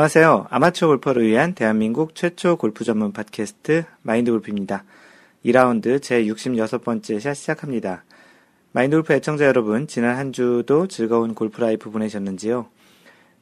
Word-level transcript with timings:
안녕하세요. 0.00 0.46
아마추어 0.48 0.88
골퍼를 0.88 1.26
위한 1.26 1.52
대한민국 1.52 2.14
최초 2.14 2.56
골프 2.56 2.84
전문 2.84 3.12
팟캐스트 3.12 3.84
마인드 4.00 4.30
골프입니다. 4.30 4.84
2라운드 5.44 6.00
제 6.00 6.24
66번째 6.24 7.20
샷 7.20 7.34
시작합니다. 7.34 8.04
마인드 8.72 8.96
골프 8.96 9.12
애청자 9.12 9.44
여러분, 9.44 9.86
지난 9.86 10.16
한 10.16 10.32
주도 10.32 10.88
즐거운 10.88 11.34
골프 11.34 11.60
life 11.60 11.90
보내셨는지요? 11.90 12.66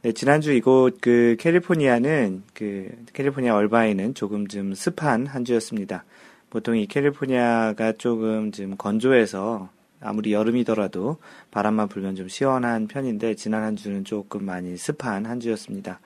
네, 0.02 0.10
지난주 0.10 0.52
이곳 0.52 1.00
그 1.00 1.36
캘리포니아는 1.38 2.42
그 2.54 2.90
캘리포니아 3.12 3.54
얼바인은 3.54 4.14
조금 4.14 4.48
좀 4.48 4.74
습한 4.74 5.28
한 5.28 5.44
주였습니다. 5.44 6.04
보통 6.50 6.76
이 6.76 6.88
캘리포니아가 6.88 7.92
조금 7.92 8.50
좀 8.50 8.76
건조해서 8.76 9.68
아무리 10.00 10.32
여름이더라도 10.32 11.18
바람만 11.52 11.86
불면 11.86 12.16
좀 12.16 12.26
시원한 12.26 12.88
편인데 12.88 13.36
지난 13.36 13.62
한 13.62 13.76
주는 13.76 14.02
조금 14.04 14.44
많이 14.44 14.76
습한 14.76 15.24
한 15.24 15.38
주였습니다. 15.38 16.00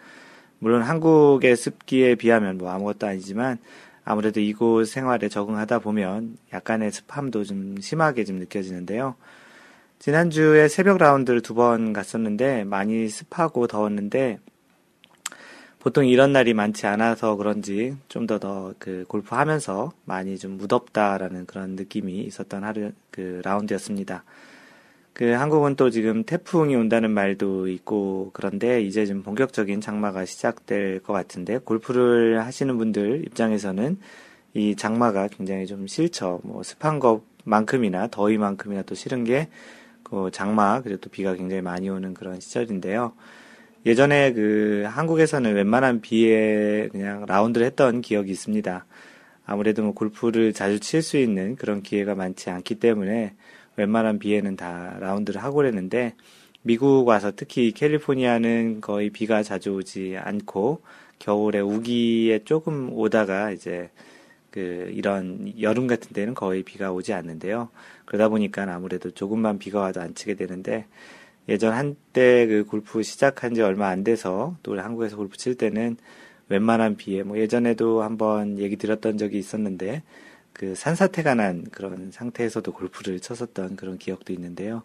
물론 0.63 0.83
한국의 0.83 1.57
습기에 1.57 2.15
비하면 2.15 2.57
뭐 2.57 2.71
아무것도 2.71 3.05
아니지만 3.09 3.59
아무래도 4.05 4.39
이곳 4.39 4.87
생활에 4.87 5.29
적응하다 5.29 5.81
보면 5.81 6.37
약간의 6.53 6.93
습함도 6.93 7.43
좀 7.43 7.81
심하게 7.81 8.25
좀 8.25 8.37
느껴지는데요. 8.37 9.17
지난주에 9.99 10.69
새벽 10.69 10.99
라운드를 10.99 11.41
두 11.43 11.55
번 11.55 11.93
갔었는데 11.93 12.63
많이 12.63 13.09
습하고 13.09 13.67
더웠는데 13.67 14.39
보통 15.81 16.07
이런 16.07 16.33
날이 16.33 16.55
많지 16.55 16.87
않아서 16.87 17.35
그런지 17.35 17.97
좀 18.09 18.29
더 18.29 18.39
더 18.39 18.75
그 18.79 19.05
골프 19.09 19.35
하면서 19.35 19.93
많이 20.05 20.39
좀 20.39 20.59
무덥다라는 20.59 21.47
그런 21.47 21.71
느낌이 21.71 22.21
있었던 22.21 22.63
하루 22.63 22.93
그 23.11 23.41
라운드였습니다. 23.45 24.23
그 25.13 25.31
한국은 25.33 25.77
또 25.77 25.91
지금 25.91 26.25
태풍이 26.25 26.75
온다는 26.75 27.11
말도 27.11 27.69
있고 27.69 28.31
그런데 28.33 28.81
이제 28.83 29.05
좀 29.07 29.23
본격적인 29.23 29.81
장마가 29.81 30.25
시작될 30.25 31.03
것 31.03 31.13
같은데 31.13 31.59
골프를 31.59 32.45
하시는 32.45 32.77
분들 32.79 33.25
입장에서는 33.27 33.99
이 34.55 34.77
장마가 34.77 35.29
굉장히 35.29 35.67
좀 35.67 35.87
싫죠. 35.87 36.41
뭐 36.45 36.63
습한 36.63 36.99
것만큼이나 36.99 38.09
더위만큼이나 38.09 38.83
또 38.83 38.95
싫은 38.95 39.25
게 39.25 39.49
그 40.13 40.31
장마 40.31 40.83
그리고 40.83 41.01
또 41.01 41.09
비가 41.09 41.35
굉장히 41.35 41.63
많이 41.63 41.89
오는 41.89 42.13
그런 42.13 42.39
시절인데요. 42.39 43.15
예전에 43.87 44.35
그 44.35 44.85
한국에서는 44.87 45.55
웬만한 45.55 46.03
비에 46.03 46.89
그냥 46.93 47.25
라운드를 47.25 47.67
했던 47.67 48.03
기억이 48.03 48.31
있습니다. 48.31 48.85
아무래도 49.47 49.83
뭐 49.83 49.95
골프를 49.95 50.53
자주 50.53 50.81
칠 50.81 51.01
수 51.01 51.17
있는 51.17 51.57
그런 51.57 51.83
기회가 51.83 52.15
많지 52.15 52.51
않기 52.51 52.75
때문에 52.75 53.35
웬만한 53.77 54.19
비에는 54.19 54.57
다 54.57 54.97
라운드를 55.01 55.43
하고 55.43 55.57
그랬는데 55.57 56.15
미국 56.63 57.07
와서 57.07 57.33
특히 57.35 57.73
캘리포니아는 57.73 58.81
거의 58.81 59.11
비가 59.11 59.43
자주 59.43 59.73
오지 59.75 60.17
않고 60.19 60.83
겨울에 61.19 61.61
우기에 61.61 62.45
조금 62.45 62.93
오다가 62.93 63.51
이제 63.51 63.91
그 64.51 64.91
이런 64.93 65.53
여름 65.61 65.87
같은 65.87 66.13
데는 66.13 66.35
거의 66.35 66.63
비가 66.63 66.93
오지 66.93 67.13
않는데요. 67.13 67.71
그러다 68.05 68.29
보니까 68.29 68.63
아무래도 68.73 69.11
조금만 69.11 69.59
비가 69.59 69.81
와도 69.81 70.01
안 70.01 70.15
치게 70.15 70.35
되는데 70.35 70.87
예전 71.49 71.73
한때 71.73 72.47
그 72.47 72.65
골프 72.65 73.03
시작한 73.03 73.55
지 73.55 73.63
얼마 73.63 73.89
안 73.89 74.05
돼서 74.05 74.57
또 74.63 74.79
한국에서 74.79 75.17
골프 75.17 75.37
칠 75.37 75.57
때는 75.57 75.97
웬만한 76.49 76.97
비에 76.97 77.23
뭐 77.23 77.39
예전에도 77.39 78.03
한번 78.03 78.59
얘기 78.59 78.77
드렸던 78.77 79.19
적이 79.19 79.39
있었는데 79.39 80.03
그 80.53 80.75
산사태가 80.75 81.35
난 81.35 81.65
그런 81.71 82.11
상태에서도 82.11 82.73
골프를 82.73 83.21
쳤었던 83.21 83.77
그런 83.77 83.99
기억도 83.99 84.33
있는데요. 84.33 84.83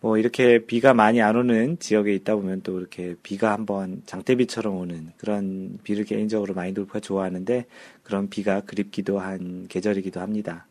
뭐 0.00 0.18
이렇게 0.18 0.64
비가 0.64 0.94
많이 0.94 1.20
안 1.22 1.36
오는 1.36 1.78
지역에 1.78 2.14
있다 2.14 2.36
보면 2.36 2.62
또 2.62 2.78
이렇게 2.78 3.16
비가 3.22 3.52
한번 3.52 4.02
장대비처럼 4.06 4.76
오는 4.76 5.12
그런 5.16 5.78
비를 5.82 6.04
개인적으로 6.04 6.54
많이 6.54 6.74
골프가 6.74 7.00
좋아하는데 7.00 7.66
그런 8.02 8.28
비가 8.28 8.60
그립기도 8.60 9.18
한 9.18 9.66
계절이기도 9.68 10.20
합니다. 10.20 10.66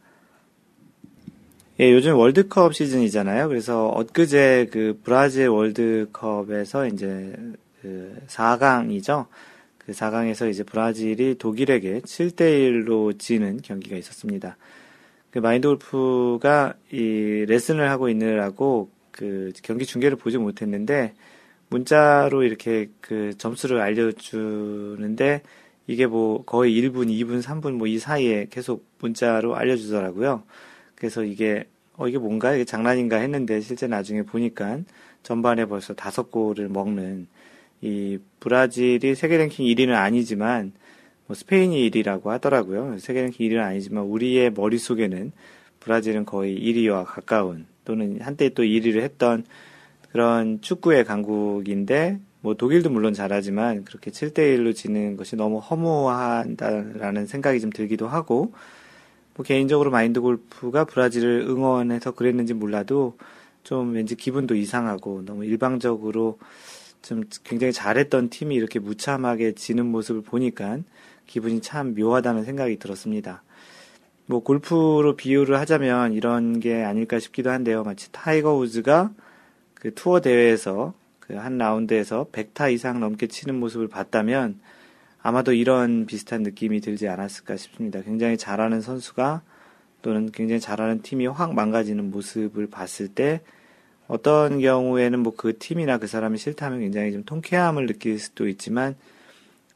예, 1.80 1.92
요즘 1.92 2.16
월드컵 2.16 2.74
시즌이잖아요. 2.74 3.50
그래서 3.50 3.88
엊그제 3.90 4.70
그 4.72 5.00
브라질 5.04 5.50
월드컵에서 5.50 6.88
이제 6.88 7.36
그 7.82 8.16
4강이죠. 8.28 9.26
그 9.86 9.92
4강에서 9.92 10.50
이제 10.50 10.64
브라질이 10.64 11.36
독일에게 11.38 12.02
7대1로 12.02 13.18
지는 13.20 13.60
경기가 13.62 13.96
있었습니다. 13.98 14.58
그 15.32 15.40
마인드 15.40 15.68
골프가 15.68 16.74
이 16.92 17.46
레슨을 17.48 17.90
하고 17.90 18.10
있느라고 18.10 18.90
그 19.12 19.52
경기 19.64 19.86
중계를 19.86 20.18
보지 20.18 20.38
못했는데 20.38 21.14
문자로 21.70 22.44
이렇게 22.44 22.90
그 23.02 23.34
점수를 23.38 23.80
알려주는데 23.82 25.42
이게 25.88 26.08
뭐 26.08 26.44
거의 26.46 26.74
1분, 26.82 27.10
2분, 27.10 27.42
3분 27.42 27.74
뭐 27.74 27.88
이 27.88 28.00
사이에 28.00 28.48
계속 28.50 28.86
문자로 29.00 29.56
알려주더라고요. 29.56 30.44
그래서 30.96 31.24
이게 31.24 31.66
어 31.98 32.08
이게 32.08 32.18
뭔가 32.18 32.54
이게 32.54 32.66
장난인가 32.66 33.18
했는데 33.18 33.62
실제 33.62 33.88
나중에 33.88 34.24
보니까 34.24 34.80
전반에 35.24 35.66
벌써 35.66 35.94
다섯 35.94 36.32
골을 36.32 36.70
먹는 36.70 37.28
이 37.86 38.18
브라질이 38.40 39.14
세계 39.14 39.38
랭킹 39.38 39.64
1위는 39.64 39.94
아니지만 39.94 40.72
뭐 41.28 41.36
스페인이 41.36 41.92
1위라고 41.92 42.26
하더라고요. 42.26 42.98
세계 42.98 43.22
랭킹 43.22 43.48
1위는 43.48 43.60
아니지만 43.62 44.06
우리의 44.06 44.52
머릿속에는 44.52 45.32
브라질은 45.82 46.26
거의 46.26 46.58
1위와 46.58 47.06
가까운 47.06 47.68
또는 47.84 48.20
한때 48.22 48.50
또 48.50 48.64
1위를 48.64 49.02
했던 49.02 49.46
그런 50.12 50.62
축구의 50.62 51.06
강국인데 51.06 52.20
뭐 52.42 52.56
독일도 52.56 52.90
물론 52.90 53.14
잘하지만 53.14 53.84
그렇게 53.84 54.10
7대1로 54.10 54.76
지는 54.76 55.16
것이 55.16 55.36
너무 55.36 55.60
허무하다라는 55.60 57.28
생각이 57.28 57.60
좀 57.60 57.70
들기도 57.70 58.08
하고 58.08 58.54
뭐 59.36 59.44
개인적으로 59.46 59.92
마인드 59.92 60.22
골프가 60.22 60.86
브라질을 60.86 61.42
응원해서 61.42 62.12
그랬는지 62.12 62.56
몰라도 62.56 63.16
좀 63.64 63.94
왠지 63.94 64.16
기분도 64.16 64.56
이상하고 64.56 65.24
너무 65.26 65.46
일방적으로 65.46 66.40
좀 67.06 67.24
굉장히 67.44 67.72
잘했던 67.72 68.30
팀이 68.30 68.56
이렇게 68.56 68.80
무참하게 68.80 69.54
지는 69.54 69.86
모습을 69.86 70.22
보니까 70.22 70.80
기분이 71.28 71.62
참 71.62 71.94
묘하다는 71.96 72.44
생각이 72.44 72.78
들었습니다. 72.78 73.44
뭐 74.26 74.42
골프로 74.42 75.16
비유를 75.16 75.60
하자면 75.60 76.14
이런 76.14 76.60
게 76.60 76.84
아닐까 76.84 77.20
싶기도 77.20 77.52
한데요. 77.52 77.84
마치 77.84 78.12
타이거 78.12 78.56
우즈가 78.56 79.12
그 79.76 79.94
투어 79.94 80.20
대회에서 80.20 80.94
그 81.20 81.34
한 81.34 81.58
라운드에서 81.58 82.28
100타 82.32 82.72
이상 82.74 83.00
넘게 83.00 83.28
치는 83.28 83.60
모습을 83.60 83.88
봤다면 83.88 84.60
아마도 85.22 85.54
이런 85.54 86.06
비슷한 86.06 86.44
느낌이 86.44 86.82
들지 86.82 87.08
않았을까 87.08 87.58
싶습니다. 87.58 88.02
굉장히 88.02 88.38
잘하는 88.38 88.82
선수가 88.82 89.42
또는 90.02 90.32
굉장히 90.32 90.60
잘하는 90.60 91.02
팀이 91.02 91.26
확 91.28 91.54
망가지는 91.54 92.12
모습을 92.12 92.68
봤을 92.68 93.08
때 93.08 93.42
어떤 94.08 94.60
경우에는 94.60 95.20
뭐 95.20 95.34
그 95.36 95.58
팀이나 95.58 95.98
그 95.98 96.08
사람이 96.08 96.38
싫다면 96.38 96.80
굉장히 96.82 97.12
좀 97.12 97.24
통쾌함을 97.24 97.88
느낄 97.88 98.20
수도 98.20 98.48
있지만 98.48 98.96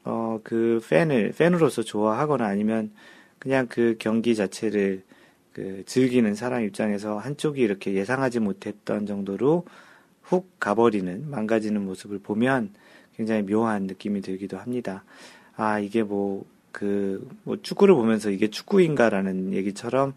어 0.04 0.40
그 0.44 0.80
팬을 0.88 1.32
팬으로서 1.36 1.82
좋아하거나 1.82 2.46
아니면 2.46 2.90
그냥 3.38 3.66
그 3.68 3.96
경기 3.98 4.34
자체를 4.34 5.02
그 5.52 5.82
즐기는 5.86 6.34
사람 6.34 6.64
입장에서 6.64 7.18
한쪽이 7.18 7.60
이렇게 7.60 7.94
예상하지 7.94 8.40
못했던 8.40 9.06
정도로 9.06 9.64
훅 10.22 10.60
가버리는 10.60 11.28
망가지는 11.28 11.84
모습을 11.84 12.20
보면 12.20 12.70
굉장히 13.16 13.42
묘한 13.42 13.84
느낌이 13.84 14.20
들기도 14.22 14.58
합니다. 14.58 15.04
아 15.56 15.78
이게 15.80 16.02
뭐 16.02 16.44
그, 16.72 17.28
뭐 17.44 17.58
축구를 17.60 17.94
보면서 17.94 18.30
이게 18.30 18.48
축구인가라는 18.48 19.52
얘기처럼 19.52 20.14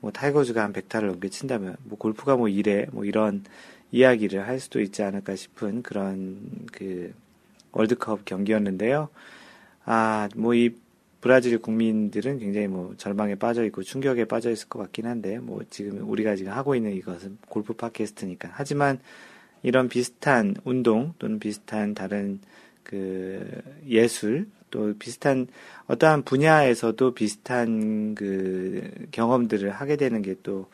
뭐 0.00 0.10
타이거즈가 0.10 0.62
한 0.62 0.72
100타를 0.72 1.06
넘게 1.06 1.28
친다면 1.28 1.76
뭐 1.84 1.98
골프가 1.98 2.36
뭐 2.36 2.48
이래 2.48 2.86
뭐 2.92 3.04
이런 3.04 3.44
이야기를 3.90 4.46
할 4.46 4.60
수도 4.60 4.80
있지 4.80 5.02
않을까 5.02 5.34
싶은 5.36 5.82
그런 5.82 6.66
그 6.72 7.14
월드컵 7.72 8.24
경기였는데요. 8.24 9.08
아, 9.84 10.28
뭐 10.36 10.54
이 10.54 10.70
브라질 11.20 11.58
국민들은 11.58 12.38
굉장히 12.38 12.68
뭐 12.68 12.94
절망에 12.96 13.34
빠져 13.34 13.64
있고 13.64 13.82
충격에 13.82 14.24
빠져 14.24 14.50
있을 14.50 14.68
것 14.68 14.78
같긴 14.78 15.06
한데 15.06 15.38
뭐 15.38 15.62
지금 15.68 16.08
우리가 16.08 16.36
지금 16.36 16.52
하고 16.52 16.74
있는 16.74 16.92
이것은 16.94 17.38
골프 17.48 17.72
팟캐스트니까. 17.74 18.50
하지만 18.52 19.00
이런 19.62 19.88
비슷한 19.88 20.54
운동 20.64 21.14
또는 21.18 21.40
비슷한 21.40 21.94
다른 21.94 22.38
그 22.84 23.44
예술 23.88 24.46
또 24.70 24.94
비슷한 24.96 25.48
어떠한 25.88 26.22
분야에서도 26.22 27.14
비슷한 27.14 28.14
그 28.14 28.90
경험들을 29.10 29.70
하게 29.70 29.96
되는 29.96 30.22
게 30.22 30.34
또 30.42 30.66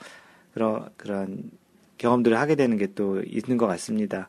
그런 0.54 0.88
그런 0.96 1.50
경험들을 1.98 2.38
하게 2.38 2.54
되는 2.56 2.76
게 2.78 2.88
또 2.94 3.22
있는 3.22 3.56
것 3.56 3.66
같습니다. 3.66 4.28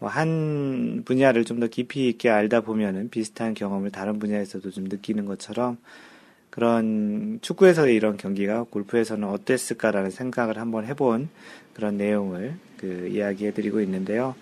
뭐한 0.00 1.02
분야를 1.04 1.44
좀 1.44 1.60
더 1.60 1.66
깊이 1.66 2.08
있게 2.08 2.30
알다 2.30 2.60
보면은 2.60 3.10
비슷한 3.10 3.54
경험을 3.54 3.90
다른 3.90 4.18
분야에서도 4.18 4.70
좀 4.70 4.84
느끼는 4.84 5.24
것처럼 5.24 5.78
그런 6.50 7.38
축구에서의 7.42 7.94
이런 7.94 8.16
경기가 8.16 8.64
골프에서는 8.64 9.26
어땠을까라는 9.28 10.10
생각을 10.10 10.58
한번 10.58 10.86
해본 10.86 11.28
그런 11.74 11.96
내용을 11.96 12.54
그 12.76 13.08
이야기해 13.08 13.52
드리고 13.52 13.80
있는데요. 13.80 14.34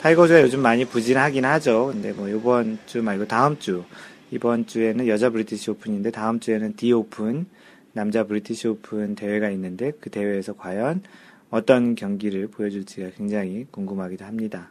타이거즈가 0.00 0.42
요즘 0.42 0.60
많이 0.60 0.84
부진하긴 0.84 1.44
하죠. 1.44 1.90
근데 1.92 2.12
뭐 2.12 2.28
이번 2.28 2.78
주 2.86 3.02
말고 3.02 3.26
다음 3.26 3.58
주 3.58 3.84
이번 4.32 4.66
주에는 4.66 5.08
여자 5.08 5.28
브리티시 5.28 5.70
오픈인데 5.72 6.10
다음 6.10 6.40
주에는 6.40 6.74
디 6.74 6.90
오픈 6.90 7.44
남자 7.92 8.24
브리티시 8.24 8.66
오픈 8.66 9.14
대회가 9.14 9.50
있는데 9.50 9.92
그 10.00 10.08
대회에서 10.08 10.54
과연 10.54 11.02
어떤 11.50 11.94
경기를 11.94 12.48
보여줄지가 12.48 13.10
굉장히 13.10 13.66
궁금하기도 13.70 14.24
합니다. 14.24 14.70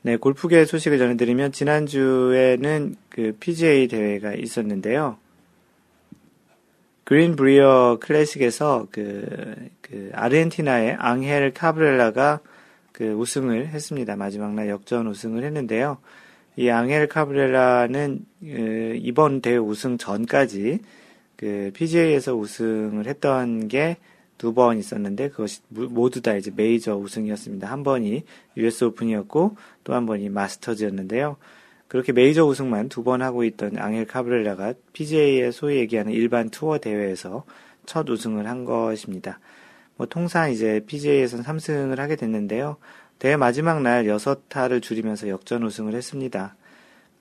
네, 0.00 0.16
골프계 0.16 0.64
소식을 0.64 0.96
전해드리면 0.96 1.52
지난주에는 1.52 2.96
그 3.10 3.36
PGA 3.38 3.86
대회가 3.88 4.32
있었는데요. 4.32 5.18
그린 7.04 7.36
브리어 7.36 7.98
클래식에서 8.00 8.88
그, 8.90 9.68
그 9.82 10.10
아르헨티나의 10.14 10.96
앙헬 10.98 11.52
카브렐라가 11.52 12.40
그 12.92 13.12
우승을 13.12 13.68
했습니다. 13.68 14.16
마지막 14.16 14.54
날 14.54 14.70
역전 14.70 15.06
우승을 15.06 15.44
했는데요. 15.44 15.98
이 16.56 16.70
앙헬 16.70 17.06
카브렐라는 17.08 18.24
그 18.40 18.98
이번 19.00 19.40
대회 19.40 19.56
우승 19.56 19.98
전까지 19.98 20.80
그 21.36 21.70
PGA에서 21.74 22.34
우승을 22.34 23.06
했던 23.06 23.68
게 23.68 23.96
두 24.38 24.52
번 24.52 24.78
있었는데 24.78 25.30
그것이 25.30 25.60
모두 25.68 26.20
다 26.20 26.34
이제 26.34 26.50
메이저 26.54 26.96
우승이었습니다. 26.96 27.70
한 27.70 27.82
번이 27.82 28.24
US 28.56 28.84
오픈이었고 28.84 29.56
또 29.84 29.94
한 29.94 30.06
번이 30.06 30.28
마스터즈였는데요. 30.28 31.36
그렇게 31.88 32.12
메이저 32.12 32.44
우승만 32.44 32.88
두 32.88 33.02
번 33.02 33.22
하고 33.22 33.44
있던 33.44 33.78
앙헬 33.78 34.06
카브렐라가 34.06 34.74
PGA에 34.92 35.50
소위 35.52 35.76
얘기하는 35.78 36.12
일반 36.12 36.50
투어 36.50 36.78
대회에서 36.78 37.44
첫 37.86 38.08
우승을 38.10 38.46
한 38.46 38.64
것입니다. 38.64 39.38
뭐 39.96 40.06
통상 40.06 40.50
이제 40.50 40.82
PGA에선 40.86 41.42
3승을 41.42 41.96
하게 41.96 42.16
됐는데요. 42.16 42.76
대회 43.18 43.36
마지막 43.36 43.82
날 43.82 44.04
6타를 44.04 44.82
줄이면서 44.82 45.28
역전 45.28 45.62
우승을 45.62 45.94
했습니다. 45.94 46.54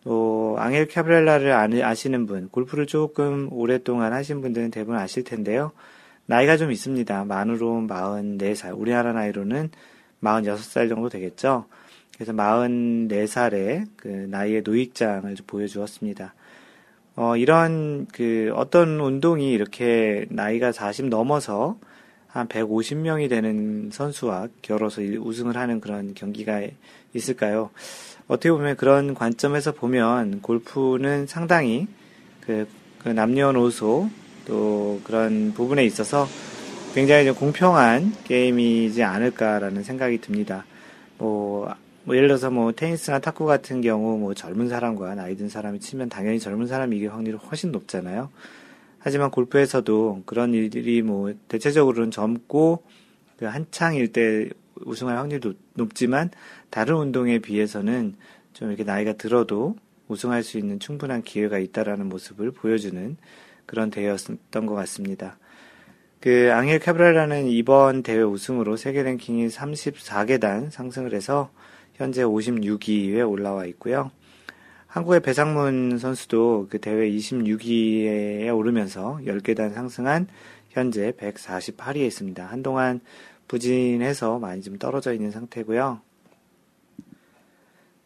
또 0.03 0.55
앙헬 0.59 0.87
카브렐라를 0.87 1.51
아시는 1.83 2.25
분, 2.25 2.49
골프를 2.49 2.85
조금 2.85 3.47
오랫동안 3.51 4.13
하신 4.13 4.41
분들은 4.41 4.71
대부분 4.71 4.97
아실 4.97 5.23
텐데요. 5.23 5.71
나이가 6.27 6.57
좀 6.57 6.71
있습니다. 6.71 7.25
만으로 7.25 7.81
44살, 7.87 8.77
우리나라 8.77 9.13
나이로는 9.13 9.69
46살 10.21 10.89
정도 10.89 11.09
되겠죠. 11.09 11.65
그래서 12.15 12.33
44살의 12.33 13.87
그 13.97 14.07
나이의 14.07 14.61
노익장을 14.63 15.35
보여주었습니다. 15.47 16.33
어, 17.17 17.37
이런 17.37 18.07
그 18.13 18.51
어떤 18.55 18.99
운동이 18.99 19.51
이렇게 19.51 20.25
나이가 20.29 20.71
40 20.71 21.07
넘어서 21.07 21.77
한 22.35 22.49
150명이 22.49 23.29
되는 23.29 23.89
선수와 23.93 24.49
겨뤄서 24.61 25.01
우승을 25.01 25.55
하는 25.55 25.79
그런 25.79 26.13
경기가 26.13 26.61
있을까요? 27.13 27.69
어떻게 28.27 28.51
보면 28.51 28.75
그런 28.75 29.13
관점에서 29.13 29.71
보면 29.71 30.41
골프는 30.41 31.27
상당히 31.27 31.87
그, 32.41 32.67
그 32.99 33.09
남녀노소 33.09 34.09
또 34.45 34.99
그런 35.05 35.53
부분에 35.53 35.85
있어서 35.85 36.27
굉장히 36.93 37.23
좀 37.23 37.35
공평한 37.35 38.13
게임이지 38.25 39.01
않을까라는 39.01 39.83
생각이 39.83 40.19
듭니다. 40.19 40.65
뭐, 41.17 41.73
뭐 42.03 42.17
예를 42.17 42.27
들어서 42.27 42.49
뭐 42.49 42.73
테니스나 42.73 43.19
탁구 43.19 43.45
같은 43.45 43.79
경우 43.79 44.17
뭐 44.17 44.33
젊은 44.33 44.67
사람과 44.67 45.15
나이 45.15 45.37
든 45.37 45.47
사람이 45.47 45.79
치면 45.79 46.09
당연히 46.09 46.41
젊은 46.41 46.67
사람이 46.67 46.97
이길 46.97 47.13
확률이 47.13 47.37
훨씬 47.37 47.71
높잖아요. 47.71 48.29
하지만 49.05 49.29
골프에서도 49.29 50.23
그런 50.25 50.55
일들이 50.55 51.03
뭐 51.03 51.31
대체적으로는 51.47 52.09
젊고 52.09 52.81
그 53.37 53.45
한창일 53.45 54.11
때 54.11 54.49
우승할 54.83 55.19
확률도 55.19 55.53
높지만 55.75 56.31
다른 56.71 56.95
운동에 56.95 57.37
비해서는 57.37 58.15
좀 58.53 58.69
이렇게 58.69 58.83
나이가 58.83 59.13
들어도 59.13 59.75
우승할 60.07 60.41
수 60.41 60.57
있는 60.57 60.79
충분한 60.79 61.21
기회가 61.21 61.59
있다라는 61.59 62.09
모습을 62.09 62.49
보여주는 62.49 63.15
그런 63.67 63.91
대회였던 63.91 64.65
것 64.65 64.73
같습니다. 64.73 65.37
그 66.19 66.51
앙헬 66.51 66.79
카브라라는 66.79 67.45
이번 67.45 68.01
대회 68.01 68.23
우승으로 68.23 68.75
세계 68.75 69.03
랭킹이 69.03 69.49
34계단 69.49 70.71
상승을 70.71 71.13
해서 71.13 71.51
현재 71.93 72.23
56위에 72.23 73.29
올라와 73.29 73.67
있고요. 73.67 74.09
한국의 74.95 75.19
배상문 75.19 75.97
선수도 75.97 76.67
그 76.69 76.79
대회 76.79 77.09
26위에 77.09 78.55
오르면서 78.55 79.19
10계단 79.25 79.73
상승한 79.73 80.25
현재 80.69 81.11
148위에 81.11 81.97
있습니다. 81.97 82.45
한동안 82.45 83.01
부진해서 83.49 84.39
많이 84.39 84.61
좀 84.61 84.77
떨어져 84.77 85.11
있는 85.11 85.31
상태고요. 85.31 85.99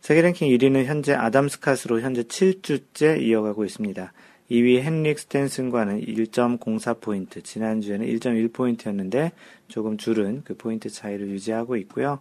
세계 0.01 0.23
랭킹 0.23 0.49
1위는 0.49 0.85
현재 0.85 1.13
아담 1.13 1.47
스카스로 1.47 2.01
현재 2.01 2.23
7주째 2.23 3.21
이어가고 3.21 3.65
있습니다. 3.65 4.11
2위 4.49 4.83
헨릭 4.83 5.19
스탠슨과는 5.19 6.01
1.04포인트, 6.01 7.43
지난주에는 7.43 8.03
1.1포인트였는데 8.07 9.29
조금 9.67 9.95
줄은 9.97 10.41
그 10.43 10.57
포인트 10.57 10.89
차이를 10.89 11.29
유지하고 11.29 11.75
있고요. 11.75 12.19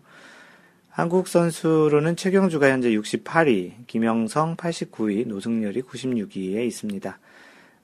한국 0.98 1.28
선수로는 1.28 2.16
최경주가 2.16 2.70
현재 2.70 2.90
68위, 2.90 3.86
김영성 3.86 4.56
89위, 4.56 5.28
노승열이 5.28 5.82
96위에 5.82 6.66
있습니다. 6.66 7.20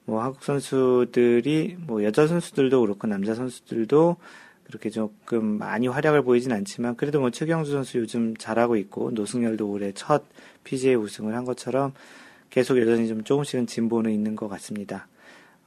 뭐 0.05 0.21
한국 0.21 0.43
선수들이 0.43 1.77
뭐 1.87 2.03
여자 2.03 2.27
선수들도 2.27 2.81
그렇고 2.81 3.07
남자 3.07 3.37
선수들도 3.37 4.17
그렇게 4.65 4.91
조금 4.91 5.45
많이 5.45 5.87
활약을 5.87 6.25
보이진 6.25 6.51
않지만 6.51 6.97
그래도 6.97 7.21
뭐 7.21 7.31
최경주 7.31 7.71
선수 7.71 7.99
요즘 7.99 8.37
잘하고 8.37 8.75
있고 8.79 9.13
노승열도 9.13 9.71
올해 9.71 9.93
첫 9.93 10.25
PGA 10.65 10.97
우승을 10.97 11.37
한 11.37 11.45
것처럼 11.45 11.93
계속 12.51 12.81
여전히 12.81 13.07
좀 13.07 13.23
조금씩은 13.23 13.69
진보는 13.69 14.11
있는 14.11 14.35
것 14.35 14.49
같습니다. 14.49 15.07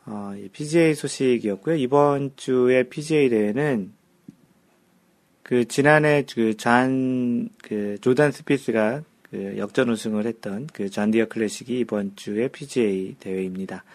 어, 0.06 0.36
PGA 0.52 0.94
소식이었고요. 0.94 1.78
이번 1.78 2.34
주에 2.36 2.84
PGA 2.90 3.30
대회는 3.30 3.94
그 5.48 5.66
지난해 5.66 6.26
그잔그 6.26 7.48
그 7.64 7.98
조단 8.02 8.34
스피스가 8.34 9.02
그 9.32 9.56
역전 9.58 9.90
우승을 9.90 10.26
했던 10.26 10.68
그 10.74 10.90
존 10.90 11.05
디어 11.05 11.26
클래식이 11.28 11.80
이번 11.80 12.18
주에 12.18 12.50
PGA 12.50 13.16
대회입니다. 13.18 13.86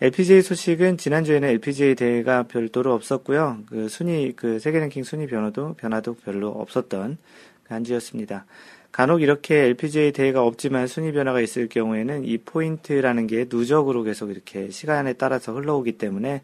LPGA 0.00 0.40
소식은 0.40 0.96
지난주에는 0.96 1.46
LPGA 1.46 1.94
대회가 1.94 2.44
별도로 2.44 2.94
없었고요. 2.94 3.58
그 3.68 3.90
순위 3.90 4.32
그 4.34 4.58
세계 4.58 4.78
랭킹 4.78 5.04
순위 5.04 5.26
변화도 5.26 5.74
변화도 5.74 6.14
별로 6.24 6.48
없었던 6.48 7.18
그 7.64 7.74
한 7.74 7.84
주였습니다. 7.84 8.46
간혹 8.92 9.20
이렇게 9.20 9.56
LPGA 9.64 10.12
대회가 10.12 10.42
없지만 10.42 10.86
순위 10.86 11.12
변화가 11.12 11.42
있을 11.42 11.68
경우에는 11.68 12.24
이 12.24 12.38
포인트라는 12.38 13.26
게 13.26 13.44
누적으로 13.46 14.04
계속 14.04 14.30
이렇게 14.30 14.70
시간에 14.70 15.12
따라서 15.12 15.52
흘러오기 15.52 15.98
때문에 15.98 16.40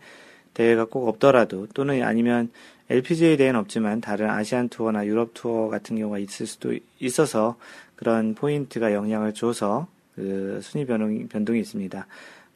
대회가 0.53 0.85
꼭 0.85 1.09
없더라도 1.09 1.67
또는 1.73 2.03
아니면 2.03 2.51
LPGA 2.91 3.37
대회는 3.37 3.59
없지만 3.61 4.01
다른 4.01 4.29
아시안 4.29 4.69
투어나 4.69 5.07
유럽 5.07 5.35
투어 5.35 5.69
같은 5.69 5.97
경우가 5.97 6.19
있을 6.19 6.47
수도 6.47 6.75
있어서 6.99 7.57
그런 7.97 8.35
포인트가 8.35 8.93
영향을 8.93 9.33
줘서 9.35 9.87
그 10.15 10.61
순위 10.63 10.85
변동, 10.85 11.29
변동이 11.29 11.61
있습니다. 11.61 12.07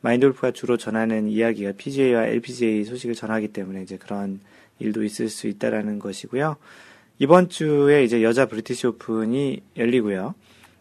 마인드골프가 0.01 0.51
주로 0.53 0.77
전하는 0.77 1.29
이야기가 1.29 1.73
PGA와 1.73 2.27
LPGA 2.27 2.85
소식을 2.85 3.15
전하기 3.15 3.49
때문에 3.49 3.83
이제 3.83 3.97
그런 3.97 4.41
일도 4.79 5.05
있을 5.05 5.29
수 5.29 5.47
있다라는 5.47 5.99
것이고요. 5.99 6.57
이번 7.19 7.49
주에 7.49 8.05
이제 8.05 8.23
여자 8.23 8.47
브리티시 8.47 8.87
오픈이 8.89 9.63
열리고요. 9.77 10.35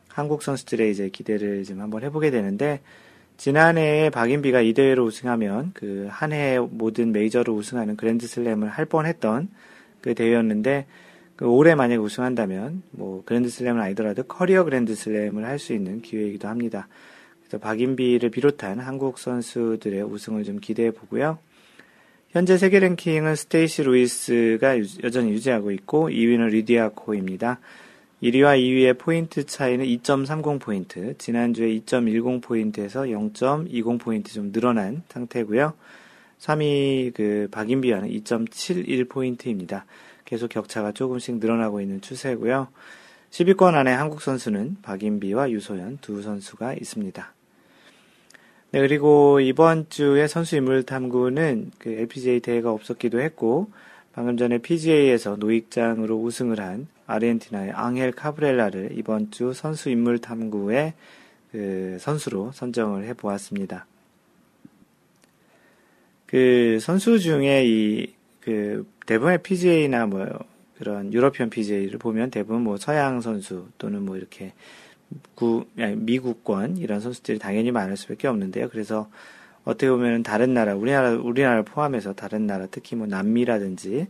한국 0.09 0.43
선수들의 0.43 0.91
이제 0.91 1.09
기대를 1.09 1.63
좀 1.63 1.81
한번 1.81 2.03
해보게 2.03 2.29
되는데 2.29 2.81
지난해에 3.37 4.09
박인비가 4.09 4.61
이 4.61 4.73
대회로 4.73 5.03
우승하면 5.05 5.71
그 5.73 6.07
한 6.09 6.31
해 6.31 6.59
모든 6.59 7.11
메이저로 7.11 7.53
우승하는 7.53 7.95
그랜드슬램을 7.97 8.69
할 8.69 8.85
뻔했던 8.85 9.49
그 10.01 10.15
대회였는데 10.15 10.85
그 11.35 11.45
올해 11.45 11.75
만약 11.75 12.01
우승한다면 12.01 12.83
뭐 12.91 13.23
그랜드슬램은 13.25 13.81
아니더라도 13.81 14.23
커리어 14.23 14.63
그랜드슬램을 14.63 15.45
할 15.45 15.59
수 15.59 15.73
있는 15.73 16.01
기회이기도 16.01 16.47
합니다. 16.47 16.87
그래서 17.41 17.57
박인비를 17.59 18.29
비롯한 18.29 18.79
한국 18.79 19.19
선수들의 19.19 20.01
우승을 20.03 20.43
좀 20.45 20.59
기대해 20.59 20.91
보고요. 20.91 21.37
현재 22.29 22.57
세계 22.57 22.79
랭킹은 22.79 23.35
스테이시 23.35 23.83
루이스가 23.83 24.77
여전히 25.03 25.31
유지하고 25.31 25.71
있고 25.71 26.09
2위는 26.09 26.49
리디아 26.49 26.89
코입니다. 26.89 27.59
1위와 28.23 28.57
2위의 28.57 28.97
포인트 28.97 29.45
차이는 29.45 29.85
2.30포인트, 29.85 31.17
지난주에 31.19 31.67
2.10포인트에서 31.79 33.09
0.20포인트 33.33 34.29
좀 34.29 34.51
늘어난 34.51 35.03
상태고요. 35.09 35.73
3위 36.39 37.13
그 37.13 37.47
박인비와는 37.51 38.09
2.71포인트입니다. 38.09 39.83
계속 40.23 40.49
격차가 40.49 40.91
조금씩 40.91 41.37
늘어나고 41.37 41.81
있는 41.81 42.01
추세고요. 42.01 42.69
10위권 43.31 43.75
안에 43.75 43.91
한국 43.91 44.21
선수는 44.21 44.77
박인비와 44.81 45.51
유소연 45.51 45.99
두 46.01 46.21
선수가 46.21 46.73
있습니다. 46.75 47.33
네, 48.71 48.79
그리고 48.81 49.39
이번 49.39 49.87
주에 49.89 50.27
선수 50.27 50.55
인물 50.55 50.83
탐구는 50.83 51.71
그 51.77 51.89
LPGA 51.89 52.39
대회가 52.39 52.71
없었기도 52.71 53.21
했고, 53.21 53.69
방금 54.15 54.37
전에 54.37 54.57
PGA에서 54.57 55.35
노익장으로 55.35 56.17
우승을 56.17 56.59
한 56.59 56.87
아르헨티나의 57.05 57.71
앙헬 57.71 58.11
카브렐라를 58.13 58.97
이번 58.97 59.29
주 59.29 59.53
선수 59.53 59.89
인물 59.89 60.19
탐구의 60.19 60.93
그 61.51 61.97
선수로 61.99 62.51
선정을 62.53 63.05
해 63.05 63.13
보았습니다. 63.13 63.85
그 66.25 66.79
선수 66.81 67.19
중에 67.19 67.65
이 67.65 68.15
그 68.45 68.87
대부분의 69.07 69.41
PGA나 69.41 70.05
뭐 70.05 70.27
그런 70.77 71.11
유러피언 71.11 71.49
PGA를 71.49 71.97
보면 71.97 72.29
대부분 72.29 72.61
뭐 72.61 72.77
서양 72.77 73.19
선수 73.19 73.67
또는 73.79 74.05
뭐 74.05 74.17
이렇게 74.17 74.53
구, 75.33 75.65
미국권 75.75 76.77
이런 76.77 76.99
선수들이 76.99 77.39
당연히 77.39 77.71
많을 77.71 77.97
수밖에 77.97 78.27
없는데요. 78.27 78.69
그래서 78.69 79.09
어떻게 79.65 79.89
보면 79.89 80.23
다른 80.23 80.53
나라, 80.53 80.75
우리나라, 80.75 81.11
우리나라를 81.11 81.63
포함해서 81.63 82.13
다른 82.13 82.47
나라, 82.47 82.67
특히 82.69 82.95
뭐 82.95 83.07
남미라든지 83.07 84.07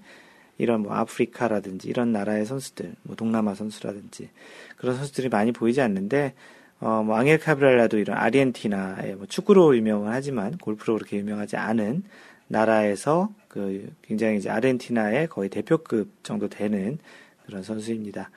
이런 0.58 0.82
뭐 0.82 0.94
아프리카라든지 0.94 1.88
이런 1.88 2.12
나라의 2.12 2.46
선수들, 2.46 2.94
뭐 3.04 3.16
동남아 3.16 3.56
선수라든지 3.56 4.30
그런 4.78 4.96
선수들이 4.96 5.30
많이 5.30 5.52
보이지 5.52 5.82
않는데 5.82 6.34
어, 6.80 7.04
뭐 7.04 7.16
앙헬 7.16 7.40
카브랄라도 7.40 7.98
이런 7.98 8.18
아르헨티나의 8.18 9.16
뭐 9.16 9.26
축구로 9.26 9.76
유명은 9.76 10.12
하지만 10.12 10.58
골프로 10.58 10.96
그렇게 10.96 11.18
유명하지 11.18 11.58
않은 11.58 12.04
나라에서 12.48 13.30
그 13.48 13.90
굉장히 14.02 14.38
이제 14.38 14.50
아르헨티나의 14.50 15.28
거의 15.28 15.50
대표급 15.50 16.24
정도 16.24 16.48
되는 16.50 17.00
그런 17.46 17.64
선수입니다. 17.64 18.30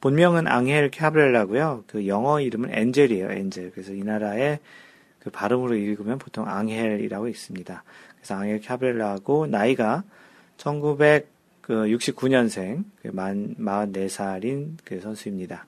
본명은 0.00 0.46
앙헬 0.46 0.90
카브렐라고요. 0.90 1.84
그 1.86 2.06
영어 2.06 2.40
이름은 2.40 2.70
엔젤이에요. 2.72 3.30
엔젤. 3.30 3.70
그래서 3.72 3.92
이 3.92 4.02
나라의 4.02 4.58
그 5.26 5.30
발음으로 5.32 5.74
읽으면 5.74 6.18
보통 6.18 6.46
앙헬이라고 6.46 7.26
읽습니다. 7.28 7.82
그래서 8.14 8.36
앙헬 8.36 8.60
카브렐라하고 8.60 9.48
나이가 9.48 10.04
1969년생 10.56 12.84
그만 13.02 13.56
44살인 13.58 14.76
그 14.84 15.00
선수입니다. 15.00 15.66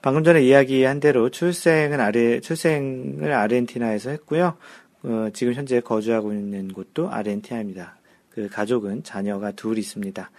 방금 0.00 0.24
전에 0.24 0.42
이야기한 0.42 1.00
대로 1.00 1.28
출생은 1.28 2.00
아르 2.00 2.40
출생을 2.40 3.30
아르헨티나에서 3.30 4.08
했고요. 4.08 4.56
어, 5.02 5.28
지금 5.34 5.52
현재 5.52 5.80
거주하고 5.80 6.32
있는 6.32 6.68
곳도 6.68 7.10
아르헨티나입니다. 7.10 7.98
그 8.30 8.48
가족은 8.48 9.02
자녀가 9.02 9.52
둘 9.52 9.76
있습니다. 9.76 10.30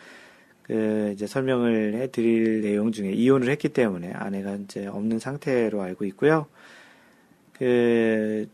그 0.64 1.12
이제 1.14 1.28
설명을 1.28 1.98
해드릴 1.98 2.64
내용 2.64 2.92
중에 2.92 3.12
이혼을 3.12 3.52
했기 3.52 3.70
때문에 3.70 4.12
아내가 4.14 4.56
이제 4.56 4.88
없는 4.88 5.20
상태로 5.20 5.84
알고 5.84 6.06
있고요. 6.06 6.48
그, 7.58 8.48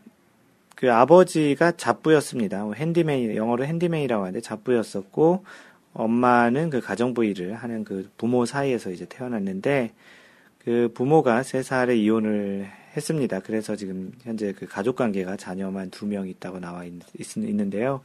그 0.76 0.92
아버지가 0.92 1.72
잡부였습니다. 1.72 2.64
뭐 2.64 2.74
핸디맨, 2.74 3.36
영어로 3.36 3.64
핸디맨이라고 3.64 4.22
하는데 4.24 4.40
잡부였었고, 4.40 5.44
엄마는 5.94 6.70
그 6.70 6.80
가정부 6.80 7.24
일을 7.24 7.54
하는 7.54 7.84
그 7.84 8.10
부모 8.16 8.46
사이에서 8.46 8.90
이제 8.90 9.06
태어났는데, 9.08 9.92
그 10.64 10.90
부모가 10.94 11.42
세 11.42 11.62
살에 11.62 11.96
이혼을 11.96 12.70
했습니다. 12.96 13.40
그래서 13.40 13.74
지금 13.76 14.12
현재 14.22 14.52
그 14.52 14.66
가족 14.66 14.96
관계가 14.96 15.36
자녀만 15.36 15.90
두 15.90 16.06
명 16.06 16.28
있다고 16.28 16.60
나와 16.60 16.84
있, 16.84 16.92
있, 17.18 17.36
있는데요. 17.36 18.02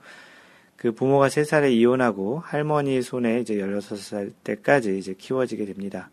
그 0.75 0.91
부모가 0.91 1.29
세 1.29 1.43
살에 1.43 1.71
이혼하고 1.73 2.39
할머니 2.39 3.01
손에 3.01 3.39
이제 3.41 3.55
16살 3.55 4.31
때까지 4.43 4.97
이제 4.97 5.13
키워지게 5.17 5.65
됩니다. 5.65 6.09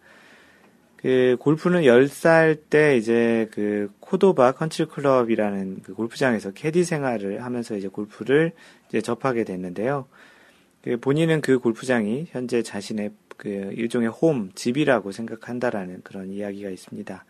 그 1.05 1.37
골프는 1.39 1.83
10살 1.83 2.61
때 2.71 2.97
이제 2.97 3.47
그 3.51 3.93
코도바 4.01 4.53
컨트리 4.53 4.89
클럽이라는 4.89 5.83
그 5.83 5.93
골프장에서 5.93 6.53
캐디 6.53 6.83
생활을 6.85 7.45
하면서 7.45 7.77
이제 7.77 7.89
골프를 7.89 8.53
이제 8.89 9.03
접하게 9.03 9.45
됐는데요. 9.45 10.07
그 10.81 10.97
본인은 10.97 11.43
그 11.43 11.59
골프장이 11.59 12.29
현재 12.31 12.63
자신의 12.63 13.11
그 13.37 13.49
일종의 13.49 14.09
홈, 14.09 14.51
집이라고 14.55 15.13
생각한다라는 15.13 16.01
그런 16.05 16.31
이야기가 16.31 16.71
있습니다. 16.71 17.27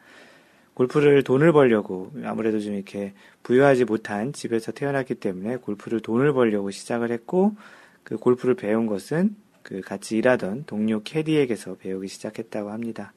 골프를 0.74 1.24
돈을 1.24 1.52
벌려고 1.52 2.12
아무래도 2.22 2.60
좀 2.60 2.74
이렇게 2.74 3.12
부유하지 3.42 3.86
못한 3.86 4.32
집에서 4.32 4.70
태어났기 4.70 5.16
때문에 5.16 5.56
골프를 5.56 5.98
돈을 5.98 6.32
벌려고 6.32 6.70
시작을 6.70 7.10
했고 7.10 7.56
그 8.04 8.18
골프를 8.18 8.54
배운 8.54 8.86
것은 8.86 9.34
그 9.64 9.80
같이 9.80 10.16
일하던 10.16 10.62
동료 10.66 11.02
캐디에게서 11.02 11.78
배우기 11.78 12.06
시작했다고 12.06 12.70
합니다. 12.70 13.12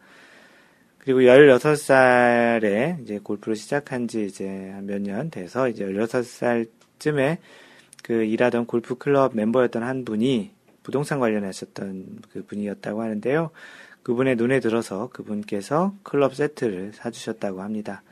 그리고 1.07 1.21
16살에 1.21 3.01
이제 3.01 3.17
골프를 3.23 3.55
시작한 3.55 4.09
지 4.09 4.25
이제 4.25 4.73
몇 4.83 5.01
년 5.01 5.29
돼서 5.31 5.69
이제 5.69 5.85
16살쯤에 5.85 7.37
그 8.03 8.25
일하던 8.25 8.65
골프 8.65 8.95
클럽 8.95 9.33
멤버였던 9.33 9.83
한 9.83 10.03
분이 10.03 10.51
부동산 10.83 11.21
관련하셨던 11.21 12.23
그 12.33 12.43
분이었다고 12.43 13.01
하는데요. 13.01 13.51
그분의 14.03 14.35
눈에 14.35 14.59
들어서 14.59 15.07
그분께서 15.07 15.95
클럽 16.03 16.35
세트를 16.35 16.91
사주셨다고 16.93 17.61
합니다. 17.61 18.03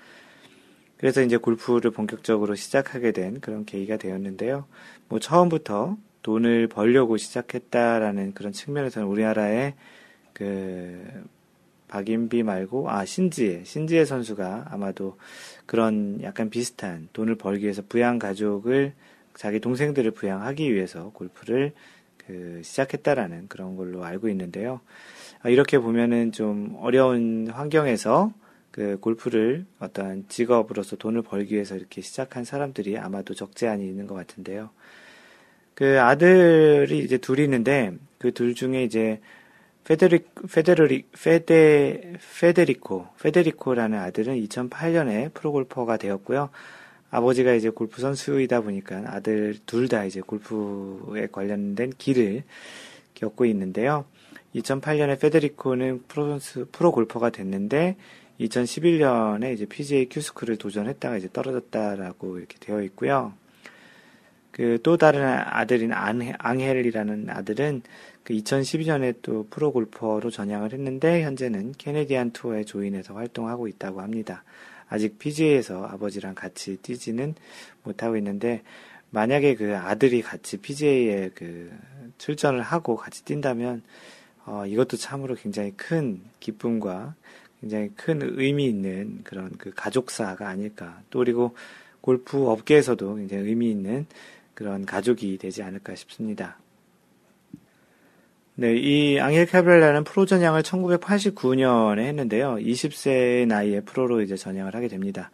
그래서 0.96 1.22
이제 1.22 1.36
골프를 1.36 1.92
본격적으로 1.92 2.56
시작하게 2.56 3.12
된 3.12 3.42
그런 3.42 3.66
계기가 3.66 3.98
되었는데요. 3.98 4.68
뭐 5.10 5.20
처음부터 5.20 5.98
돈을 6.22 6.70
벌려고 6.70 7.18
시작했다라는 7.18 8.36
그런 8.36 8.54
측면에서는 8.54 9.06
우리나라의 9.06 9.74
그 10.32 11.26
박인비 11.88 12.44
말고 12.44 12.90
아 12.90 13.06
신지혜 13.06 13.64
신지혜 13.64 14.06
선수가 14.06 14.68
아마도 14.70 15.18
그런 15.66 16.20
약간 16.24 16.50
비슷한 16.50 17.10
돈을 17.14 17.36
벌기 17.36 17.64
위해서 17.64 17.82
부양 17.88 18.20
가족을 18.20 18.94
자기 19.36 19.60
동생들을 19.60 20.12
부양하기 20.12 20.74
위해서 20.74 21.12
골프를 21.14 21.74
그 22.18 22.62
시작했다라는 22.64 23.48
그런 23.50 23.76
걸로 23.76 24.04
알고 24.04 24.30
있는데요. 24.30 24.82
아, 25.42 25.50
이렇게 25.50 25.78
보면은 25.80 26.32
좀 26.32 26.76
어려운 26.80 27.48
환경에서 27.50 28.32
그 28.72 28.98
골프를 29.00 29.66
어떤 29.80 30.26
직업으로서 30.28 30.96
돈을 30.98 31.22
벌기 31.22 31.56
위해서 31.56 31.76
이렇게 31.76 32.02
시작한 32.02 32.44
사람들이 32.44 32.98
아마도 32.98 33.34
적지 33.34 33.68
않이 33.68 33.86
있는 33.88 34.08
것 34.08 34.16
같은데요. 34.16 34.70
그 35.74 36.00
아들이 36.02 37.00
이제 37.00 37.18
둘이 37.18 37.44
있는데 37.44 37.94
그 38.18 38.32
둘 38.32 38.56
중에 38.56 38.84
이제 38.84 39.20
페데리, 39.86 40.26
페데리, 40.52 41.04
페데, 41.24 42.14
페데리코, 42.40 43.08
페데리코라는 43.22 44.00
아들은 44.00 44.36
2008년에 44.48 45.32
프로골퍼가 45.36 45.98
되었고요. 45.98 46.50
아버지가 47.12 47.54
이제 47.54 47.70
골프 47.70 48.02
선수이다 48.02 48.62
보니까 48.62 49.04
아들 49.06 49.56
둘 49.68 49.88
다 49.88 50.04
이제 50.06 50.22
골프에 50.22 51.28
관련된 51.32 51.94
길을 52.00 52.44
걷고 53.14 53.46
있는데요. 53.46 54.06
2008년에 54.56 55.20
페데리코는 55.20 56.04
프로 56.08 56.30
선수, 56.30 56.66
프로 56.72 56.92
골퍼가 56.92 57.30
됐는데 57.30 57.96
2011년에 58.40 59.54
이제 59.54 59.66
PGA 59.66 60.10
큐스쿨을 60.10 60.58
도전했다가 60.58 61.18
이제 61.18 61.30
떨어졌다라고 61.32 62.40
이렇게 62.40 62.58
되어 62.60 62.82
있고요. 62.82 63.34
그 64.52 64.80
또 64.84 64.98
다른 64.98 65.22
아들인 65.24 65.92
앙헬이라는 65.94 67.30
아들은 67.30 67.82
그 68.26 68.34
2012년에 68.34 69.16
또 69.22 69.46
프로 69.52 69.72
골퍼로 69.72 70.32
전향을 70.32 70.74
했는데 70.74 71.24
현재는 71.24 71.76
캐네디안 71.78 72.32
투어에 72.32 72.64
조인해서 72.64 73.14
활동하고 73.14 73.68
있다고 73.68 74.02
합니다. 74.02 74.44
아직 74.90 75.20
PGA에서 75.20 75.86
아버지랑 75.86 76.34
같이 76.34 76.78
뛰지는 76.78 77.36
못하고 77.84 78.18
있는데 78.18 78.64
만약에 79.12 79.56
그 79.56 79.78
아들이 79.78 80.24
같이 80.24 80.58
PGA에 80.58 81.30
그 81.36 81.72
출전을 82.18 82.64
하고 82.64 82.96
같이 82.96 83.24
뛴다면 83.24 83.84
어, 84.48 84.66
이것도 84.66 84.98
참으로 84.98 85.36
굉장히 85.36 85.72
큰 85.78 86.20
기쁨과 86.40 87.14
굉장히 87.62 87.92
큰 87.96 88.20
의미 88.24 88.66
있는 88.66 89.22
그런 89.24 89.52
그 89.60 89.72
가족사가 89.76 90.50
아닐까. 90.50 91.00
또 91.12 91.20
그리고 91.20 91.56
골프 92.02 92.50
업계에서도 92.50 93.16
굉장히 93.16 93.44
의미 93.44 93.70
있는 93.70 94.08
그런 94.56 94.86
가족이 94.88 95.38
되지 95.38 95.62
않을까 95.62 95.94
싶습니다. 95.94 96.58
네, 98.58 98.74
이 98.78 99.20
앙헬 99.20 99.48
카브렐라는 99.48 100.06
프로 100.06 100.26
전향을 100.26 100.62
1989년에 100.64 102.00
했는데요. 102.00 102.56
20세 102.56 103.46
나이에 103.48 103.82
프로로 103.82 104.22
이제 104.22 104.36
전향을 104.38 104.74
하게 104.76 104.88
됩니다. 104.88 105.30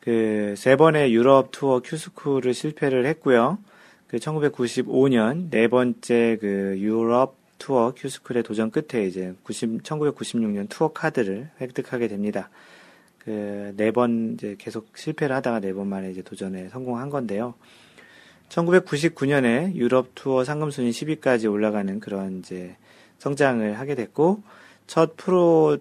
그 0.00 0.54
세 0.56 0.76
번의 0.76 1.12
유럽 1.14 1.50
투어 1.50 1.80
큐스쿨을 1.80 2.54
실패를 2.54 3.06
했고요. 3.06 3.58
그 4.06 4.18
1995년 4.18 5.50
네 5.50 5.66
번째 5.68 6.38
그 6.40 6.76
유럽 6.78 7.36
투어 7.58 7.92
큐스쿨의 7.96 8.42
도전 8.42 8.70
끝에 8.70 9.06
이제 9.06 9.34
90, 9.42 9.82
1996년 9.82 10.68
투어 10.68 10.92
카드를 10.92 11.50
획득하게 11.60 12.08
됩니다. 12.08 12.50
그 13.24 13.72
네 13.76 13.90
번 13.92 14.34
이제 14.34 14.54
계속 14.58 14.86
실패를 14.96 15.34
하다가 15.36 15.60
네 15.60 15.72
번 15.72 15.88
만에 15.88 16.10
이제 16.10 16.22
도전에 16.22 16.68
성공한 16.68 17.10
건데요. 17.10 17.54
1999년에 18.48 19.74
유럽 19.74 20.10
투어 20.14 20.44
상금 20.44 20.70
순위 20.70 20.90
10위까지 20.90 21.50
올라가는 21.50 22.00
그런 22.00 22.38
이제 22.38 22.76
성장을 23.18 23.78
하게 23.78 23.94
됐고 23.94 24.42
첫 24.86 25.16
프로 25.16 25.78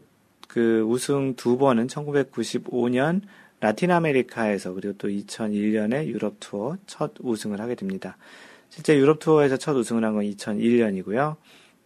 그 0.47 0.81
우승 0.81 1.35
두 1.35 1.57
번은 1.57 1.87
1995년 1.87 3.21
라틴 3.59 3.91
아메리카에서 3.91 4.73
그리고 4.73 4.93
또 4.97 5.07
2001년에 5.07 6.05
유럽 6.07 6.35
투어 6.39 6.77
첫 6.87 7.13
우승을 7.19 7.59
하게 7.61 7.75
됩니다. 7.75 8.17
실제 8.69 8.97
유럽 8.97 9.19
투어에서 9.19 9.57
첫 9.57 9.75
우승을 9.75 10.03
한 10.03 10.13
건 10.13 10.23
2001년이고요. 10.23 11.35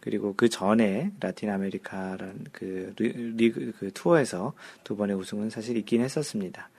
그리고 0.00 0.34
그 0.34 0.48
전에 0.48 1.12
라틴 1.20 1.50
아메리카라는 1.50 2.46
그 2.52 2.92
리그 2.96 3.72
그 3.78 3.90
투어에서 3.92 4.54
두 4.82 4.96
번의 4.96 5.14
우승은 5.16 5.50
사실 5.50 5.76
있긴 5.76 6.00
했었습니다. 6.00 6.70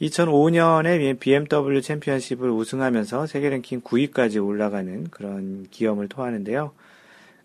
2005년에 0.00 1.18
BMW 1.20 1.82
챔피언십을 1.82 2.50
우승하면서 2.50 3.26
세계 3.26 3.50
랭킹 3.50 3.82
9위까지 3.82 4.44
올라가는 4.44 5.04
그런 5.10 5.66
기염을 5.70 6.08
토하는데요. 6.08 6.72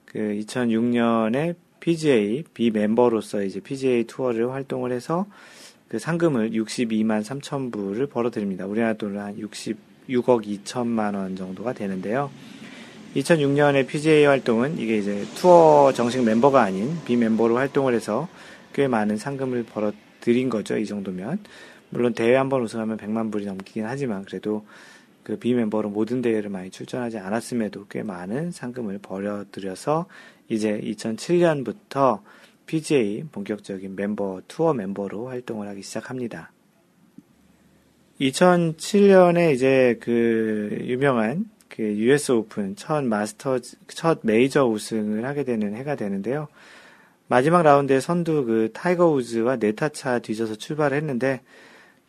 그 0.05 0.19
2006년에 0.19 1.55
PGA 1.81 2.43
B 2.53 2.71
멤버로서 2.71 3.43
이제 3.43 3.59
PGA 3.59 4.05
투어를 4.05 4.51
활동을 4.51 4.93
해서 4.93 5.25
그 5.89 5.99
상금을 5.99 6.51
62만 6.51 7.23
3천 7.23 7.73
불을 7.73 8.07
벌어들입니다. 8.07 8.65
우리나라 8.65 8.93
돈으로 8.93 9.19
한 9.19 9.37
66억 9.37 10.63
2천만 10.63 11.13
원 11.13 11.35
정도가 11.35 11.73
되는데요. 11.73 12.31
2006년에 13.17 13.85
PGA 13.85 14.25
활동은 14.25 14.79
이게 14.79 14.97
이제 14.97 15.25
투어 15.35 15.91
정식 15.93 16.23
멤버가 16.23 16.61
아닌 16.61 16.97
비멤버로 17.05 17.57
활동을 17.57 17.93
해서 17.93 18.29
꽤 18.73 18.87
많은 18.87 19.17
상금을 19.17 19.63
벌어들인 19.63 20.49
거죠. 20.49 20.77
이 20.77 20.85
정도면. 20.85 21.39
물론 21.95 22.13
대회 22.13 22.35
한 22.35 22.49
번 22.49 22.61
우승하면 22.61 22.97
100만 22.97 23.31
불이 23.31 23.45
넘기긴 23.45 23.85
하지만 23.85 24.25
그래도 24.25 24.65
그 25.23 25.37
비멤버로 25.37 25.89
모든 25.89 26.21
대회를 26.21 26.49
많이 26.49 26.69
출전하지 26.69 27.19
않았음에도 27.19 27.87
꽤 27.89 28.03
많은 28.03 28.51
상금을 28.51 28.99
벌어들여서 29.01 30.05
이제 30.49 30.77
2007년부터 30.83 32.19
PGA 32.65 33.23
본격적인 33.31 33.95
멤버, 33.95 34.41
투어 34.49 34.73
멤버로 34.73 35.27
활동을 35.29 35.69
하기 35.69 35.83
시작합니다. 35.83 36.51
2007년에 38.19 39.53
이제 39.53 39.97
그 40.01 40.77
유명한 40.81 41.49
그 41.69 41.81
US 41.81 42.33
오픈 42.33 42.75
첫 42.75 43.05
마스터즈, 43.05 43.77
첫 43.87 44.19
메이저 44.23 44.65
우승을 44.65 45.25
하게 45.25 45.45
되는 45.45 45.75
해가 45.75 45.95
되는데요. 45.95 46.49
마지막 47.27 47.63
라운드에 47.63 48.01
선두 48.01 48.45
그 48.45 48.69
타이거 48.73 49.07
우즈와 49.09 49.55
네 49.55 49.76
타 49.76 49.98
차 49.98 50.19
뒤져서 50.19 50.55
출발을 50.55 50.97
했는데 50.97 51.41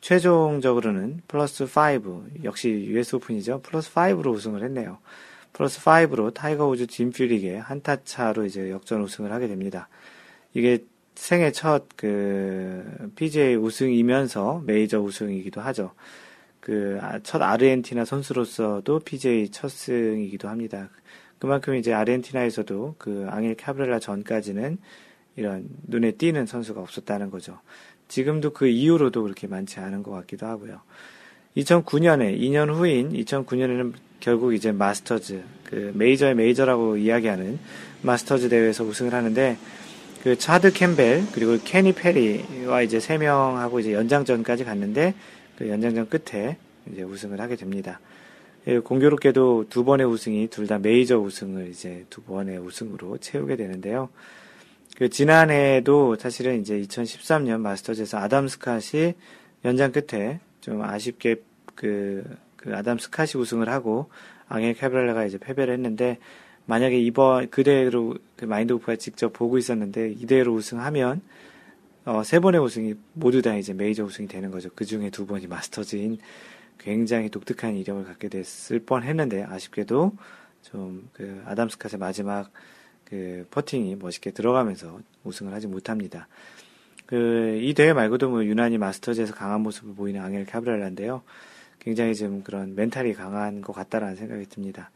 최종적으로는 0.00 1.22
플러스 1.28 1.64
5, 1.64 2.44
역시 2.44 2.68
US 2.70 3.16
오픈이죠. 3.16 3.62
플러스 3.62 3.92
5로 3.92 4.32
우승을 4.32 4.62
했네요. 4.64 4.98
플러스 5.52 5.80
5로 5.80 6.32
타이거 6.34 6.68
우즈 6.68 6.86
짐 6.86 7.09
퓨릭에 7.09 7.60
한 7.60 7.82
타 7.82 7.96
차로 8.04 8.44
이제 8.44 8.70
역전 8.70 9.02
우승을 9.02 9.32
하게 9.32 9.48
됩니다. 9.48 9.88
이게 10.54 10.84
생애 11.14 11.50
첫 11.50 11.86
그 11.96 13.10
PGA 13.16 13.56
우승이면서 13.56 14.62
메이저 14.66 15.00
우승이기도 15.00 15.60
하죠. 15.62 15.92
그 16.60 16.98
첫 17.22 17.42
아, 17.42 17.52
아르헨티나 17.52 18.04
선수로서도 18.04 19.00
PGA 19.00 19.50
첫 19.50 19.70
승이기도 19.70 20.48
합니다. 20.48 20.90
그만큼 21.38 21.74
이제 21.76 21.92
아르헨티나에서도 21.92 22.96
그 22.98 23.26
앙헬 23.30 23.54
카브렐라 23.56 23.98
전까지는 24.00 24.78
이런 25.36 25.68
눈에 25.86 26.12
띄는 26.12 26.46
선수가 26.46 26.80
없었다는 26.80 27.30
거죠. 27.30 27.60
지금도 28.08 28.50
그 28.50 28.66
이후로도 28.66 29.22
그렇게 29.22 29.46
많지 29.46 29.80
않은 29.80 30.02
것 30.02 30.10
같기도 30.12 30.46
하고요. 30.46 30.80
2009년에 31.56 32.38
2년 32.38 32.72
후인 32.72 33.12
2009년에는 33.12 33.94
결국 34.20 34.54
이제 34.54 34.72
마스터즈 34.72 35.42
그 35.64 35.92
메이저의 35.94 36.34
메이저라고 36.34 36.96
이야기하는 36.96 37.58
마스터즈 38.02 38.48
대회에서 38.48 38.84
우승을 38.84 39.14
하는데 39.14 39.56
그 40.22 40.36
차드 40.36 40.72
캠벨 40.72 41.26
그리고 41.32 41.58
케니 41.64 41.92
페리와 41.92 42.82
이제 42.82 43.00
세 43.00 43.16
명하고 43.18 43.80
이제 43.80 43.92
연장전까지 43.92 44.64
갔는데 44.64 45.14
그 45.56 45.68
연장전 45.68 46.08
끝에 46.08 46.56
이제 46.92 47.02
우승을 47.02 47.40
하게 47.40 47.56
됩니다. 47.56 48.00
예, 48.68 48.78
공교롭게도 48.80 49.66
두 49.70 49.84
번의 49.84 50.06
우승이 50.06 50.48
둘 50.48 50.66
다 50.66 50.78
메이저 50.78 51.18
우승을 51.18 51.68
이제 51.68 52.04
두 52.10 52.22
번의 52.22 52.58
우승으로 52.58 53.18
채우게 53.18 53.56
되는데요. 53.56 54.08
그 54.96 55.08
지난해에도 55.10 56.16
사실은 56.16 56.60
이제 56.60 56.80
2013년 56.80 57.60
마스터즈에서 57.60 58.18
아담 58.18 58.46
스캇이 58.46 59.14
연장 59.64 59.92
끝에 59.92 60.40
좀 60.60 60.82
아쉽게 60.82 61.36
그, 61.74 62.24
그 62.56 62.74
아담 62.74 62.96
스캇이 62.96 63.38
우승을 63.38 63.68
하고 63.68 64.08
앙헬 64.48 64.74
카브렐라가 64.74 65.26
이제 65.26 65.38
패배를 65.38 65.74
했는데 65.74 66.18
만약에 66.64 66.98
이번 66.98 67.50
그대로 67.50 68.16
그 68.36 68.46
마인드 68.46 68.72
오프가 68.72 68.96
직접 68.96 69.32
보고 69.32 69.58
있었는데 69.58 70.12
이대로 70.12 70.54
우승하면 70.54 71.20
어, 72.06 72.22
세 72.22 72.38
번의 72.38 72.60
우승이 72.60 72.94
모두 73.12 73.42
다 73.42 73.54
이제 73.56 73.74
메이저 73.74 74.04
우승이 74.04 74.28
되는 74.28 74.50
거죠. 74.50 74.70
그 74.74 74.84
중에 74.84 75.10
두 75.10 75.26
번이 75.26 75.46
마스터즈인 75.46 76.18
굉장히 76.78 77.28
독특한 77.28 77.74
이력을 77.76 78.04
갖게 78.04 78.28
됐을 78.28 78.78
뻔 78.78 79.02
했는데, 79.02 79.42
아쉽게도 79.42 80.12
좀 80.62 81.08
그 81.12 81.42
아담 81.46 81.68
스캇의 81.68 81.98
마지막 81.98 82.50
그 83.08 83.46
퍼팅이 83.50 83.96
멋있게 83.96 84.30
들어가면서 84.30 85.00
우승을 85.24 85.52
하지 85.52 85.66
못합니다. 85.66 86.28
그, 87.06 87.58
이 87.62 87.72
대회 87.74 87.92
말고도 87.92 88.28
뭐 88.28 88.44
유난히 88.44 88.78
마스터즈에서 88.78 89.34
강한 89.34 89.60
모습을 89.60 89.94
보이는 89.94 90.20
앙헬 90.20 90.44
카브렐라인데요. 90.46 91.22
굉장히 91.78 92.14
좀 92.14 92.42
그런 92.42 92.74
멘탈이 92.74 93.14
강한 93.14 93.60
것 93.60 93.72
같다라는 93.72 94.16
생각이 94.16 94.46
듭니다. 94.46 94.90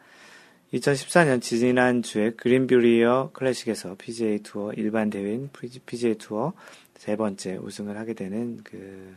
2014년 0.75 1.40
지난주에 1.40 2.31
그린브리어 2.31 3.31
클래식에서 3.33 3.96
PGA 3.96 4.40
투어 4.40 4.73
일반 4.73 5.11
대회인 5.11 5.51
PGA 5.87 6.16
투어 6.16 6.53
세 6.96 7.16
번째 7.16 7.57
우승을 7.57 7.96
하게 7.96 8.14
되는 8.14 8.61
그 8.62 9.16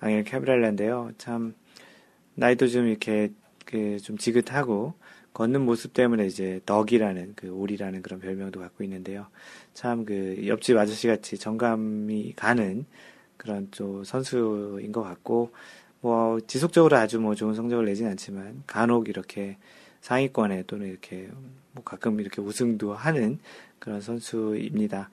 앙헬 0.00 0.24
캐브랄라인데요. 0.24 1.12
참 1.18 1.54
나이도 2.34 2.68
좀 2.68 2.86
이렇게 2.86 3.30
그 3.70 3.98
좀 4.02 4.18
지긋하고 4.18 4.94
걷는 5.32 5.62
모습 5.64 5.92
때문에 5.94 6.26
이제 6.26 6.60
덕이라는 6.66 7.34
그 7.36 7.50
오리라는 7.50 8.02
그런 8.02 8.20
별명도 8.20 8.60
갖고 8.60 8.84
있는데요. 8.84 9.26
참 9.74 10.04
그 10.04 10.46
옆집 10.46 10.76
아저씨 10.76 11.06
같이 11.06 11.38
정감이 11.38 12.32
가는 12.36 12.84
그런 13.36 13.68
또 13.70 14.04
선수인 14.04 14.92
것 14.92 15.02
같고 15.02 15.50
뭐 16.00 16.40
지속적으로 16.46 16.96
아주 16.96 17.20
뭐 17.20 17.34
좋은 17.34 17.54
성적을 17.54 17.84
내진 17.86 18.06
않지만 18.06 18.62
간혹 18.66 19.08
이렇게 19.08 19.56
상위권에 20.00 20.64
또는 20.66 20.88
이렇게 20.88 21.28
뭐 21.72 21.84
가끔 21.84 22.20
이렇게 22.20 22.40
우승도 22.40 22.94
하는 22.94 23.38
그런 23.78 24.00
선수입니다. 24.00 25.10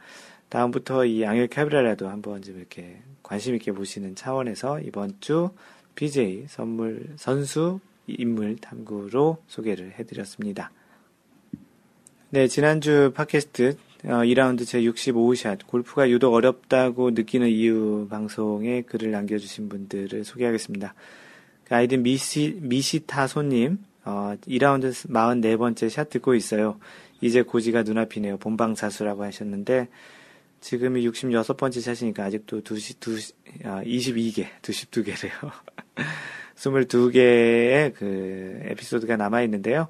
다음부터 0.50 1.06
이 1.06 1.26
앙헬 1.26 1.48
캐브라라도 1.48 2.08
한번 2.08 2.42
좀 2.42 2.58
이렇게 2.58 3.02
관심 3.22 3.56
있게 3.56 3.72
보시는 3.74 4.16
차원에서 4.16 4.80
이번 4.82 5.18
주 5.20 5.50
BJ 5.96 6.46
선물 6.48 7.14
선수 7.18 7.80
인물 8.08 8.56
탐구로 8.58 9.38
소개를 9.48 9.94
해드렸습니다. 10.00 10.72
네, 12.30 12.48
지난주 12.48 13.12
팟캐스트 13.16 13.78
어, 14.06 14.10
2라운드 14.10 14.66
제 14.66 14.82
65샷 14.82 15.66
골프가 15.66 16.10
유독 16.10 16.34
어렵다고 16.34 17.12
느끼는 17.12 17.48
이유 17.50 18.08
방송에 18.10 18.82
글을 18.84 19.12
남겨주신 19.12 19.70
분들을 19.70 20.24
소개하겠습니다. 20.24 20.94
그 21.64 21.76
아이디 21.76 21.98
미시, 21.98 22.60
미시타소님 22.62 23.80
어, 24.06 24.36
2라운드 24.48 24.92
44번째 24.92 25.90
샷 25.90 26.10
듣고 26.10 26.36
있어요. 26.36 26.80
이제 27.22 27.42
고지가 27.42 27.84
눈앞이네요. 27.84 28.38
본방사수라고 28.38 29.24
하셨는데 29.24 29.88
지금이 30.62 31.08
66번째 31.08 31.82
샷이니까 31.82 32.24
아직도 32.26 32.62
2시, 32.62 33.34
2, 33.64 33.68
아, 33.68 33.84
22개, 33.84 34.48
22개래요. 34.62 35.52
22개의 36.58 37.94
그 37.94 38.60
에피소드가 38.64 39.16
남아 39.18 39.42
있는데요. 39.44 39.88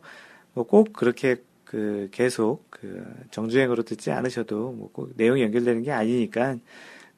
뭐 0.53 0.65
꼭 0.65 0.93
그렇게 0.93 1.37
그 1.63 2.09
계속 2.11 2.65
그 2.69 3.05
정주행으로 3.31 3.83
듣지 3.83 4.11
않으셔도 4.11 4.71
뭐 4.71 4.89
꼭 4.91 5.11
내용이 5.15 5.41
연결되는 5.43 5.83
게 5.83 5.91
아니니까 5.91 6.57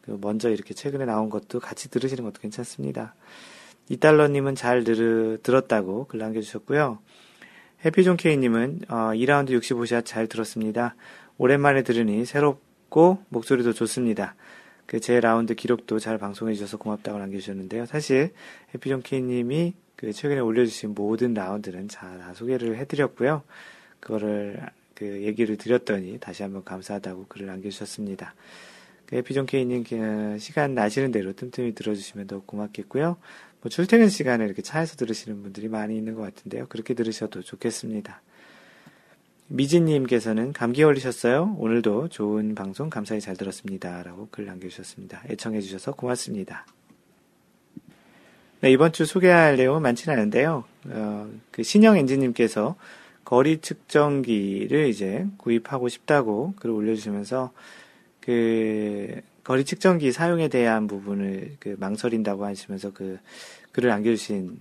그 0.01 0.17
먼저 0.21 0.49
이렇게 0.49 0.73
최근에 0.73 1.05
나온 1.05 1.29
것도 1.29 1.59
같이 1.59 1.89
들으시는 1.89 2.23
것도 2.23 2.41
괜찮습니다. 2.41 3.15
이달러님은 3.89 4.55
잘 4.55 4.83
들, 4.83 5.39
들었다고 5.41 6.05
글 6.07 6.19
남겨주셨고요. 6.19 6.99
해피존 7.85 8.17
K님은 8.17 8.81
어, 8.89 8.95
2라운드 9.13 9.49
65샷 9.49 10.05
잘 10.05 10.27
들었습니다. 10.27 10.95
오랜만에 11.37 11.83
들으니 11.83 12.25
새롭 12.25 12.61
좋고 12.89 13.23
목소리도 13.29 13.73
좋습니다. 13.73 14.35
그 14.89 14.99
제 14.99 15.19
라운드 15.19 15.53
기록도 15.53 15.99
잘 15.99 16.17
방송해 16.17 16.55
주셔서 16.55 16.77
고맙다고 16.77 17.19
남겨주셨는데요. 17.19 17.85
사실 17.85 18.33
해피존 18.73 19.03
K님이 19.03 19.75
그 19.95 20.11
최근에 20.11 20.39
올려주신 20.39 20.95
모든 20.95 21.35
라운드는 21.35 21.89
다 21.89 22.33
소개를 22.33 22.75
해드렸고요. 22.77 23.43
그거를 23.99 24.59
그 24.95 25.21
얘기를 25.21 25.57
드렸더니 25.57 26.17
다시 26.19 26.41
한번 26.41 26.63
감사하다고 26.63 27.27
글을 27.27 27.45
남겨주셨습니다. 27.45 28.33
그 29.05 29.17
해피존 29.17 29.45
K님 29.45 29.83
그 29.83 30.39
시간 30.39 30.73
나시는 30.73 31.11
대로 31.11 31.33
틈틈이 31.33 31.75
들어주시면 31.75 32.25
더 32.25 32.41
고맙겠고요. 32.41 33.17
뭐 33.61 33.69
출퇴근 33.69 34.09
시간에 34.09 34.43
이렇게 34.43 34.63
차에서 34.63 34.95
들으시는 34.95 35.43
분들이 35.43 35.67
많이 35.67 35.95
있는 35.97 36.15
것 36.15 36.23
같은데요. 36.23 36.65
그렇게 36.67 36.95
들으셔도 36.95 37.43
좋겠습니다. 37.43 38.23
미진님께서는 39.49 40.53
감기 40.53 40.83
걸리셨어요? 40.83 41.55
오늘도 41.57 42.09
좋은 42.09 42.53
방송 42.53 42.89
감사히 42.89 43.19
잘 43.19 43.35
들었습니다. 43.35 44.03
라고 44.03 44.27
글 44.29 44.45
남겨주셨습니다. 44.45 45.23
애청해주셔서 45.29 45.93
고맙습니다. 45.93 46.65
네, 48.61 48.71
이번 48.71 48.91
주 48.91 49.05
소개할 49.05 49.57
내용은 49.57 49.81
많지는 49.81 50.17
않은데요. 50.17 50.65
어, 50.89 51.29
그 51.49 51.63
신영 51.63 51.97
엔진님께서 51.97 52.75
거리 53.25 53.59
측정기를 53.59 54.87
이제 54.87 55.25
구입하고 55.37 55.89
싶다고 55.89 56.53
글을 56.57 56.75
올려주시면서 56.75 57.51
그 58.21 59.21
거리 59.43 59.65
측정기 59.65 60.11
사용에 60.11 60.47
대한 60.47 60.85
부분을 60.85 61.55
그 61.59 61.75
망설인다고 61.79 62.45
하시면서 62.45 62.91
그 62.93 63.17
글을 63.71 63.89
남겨주신 63.89 64.59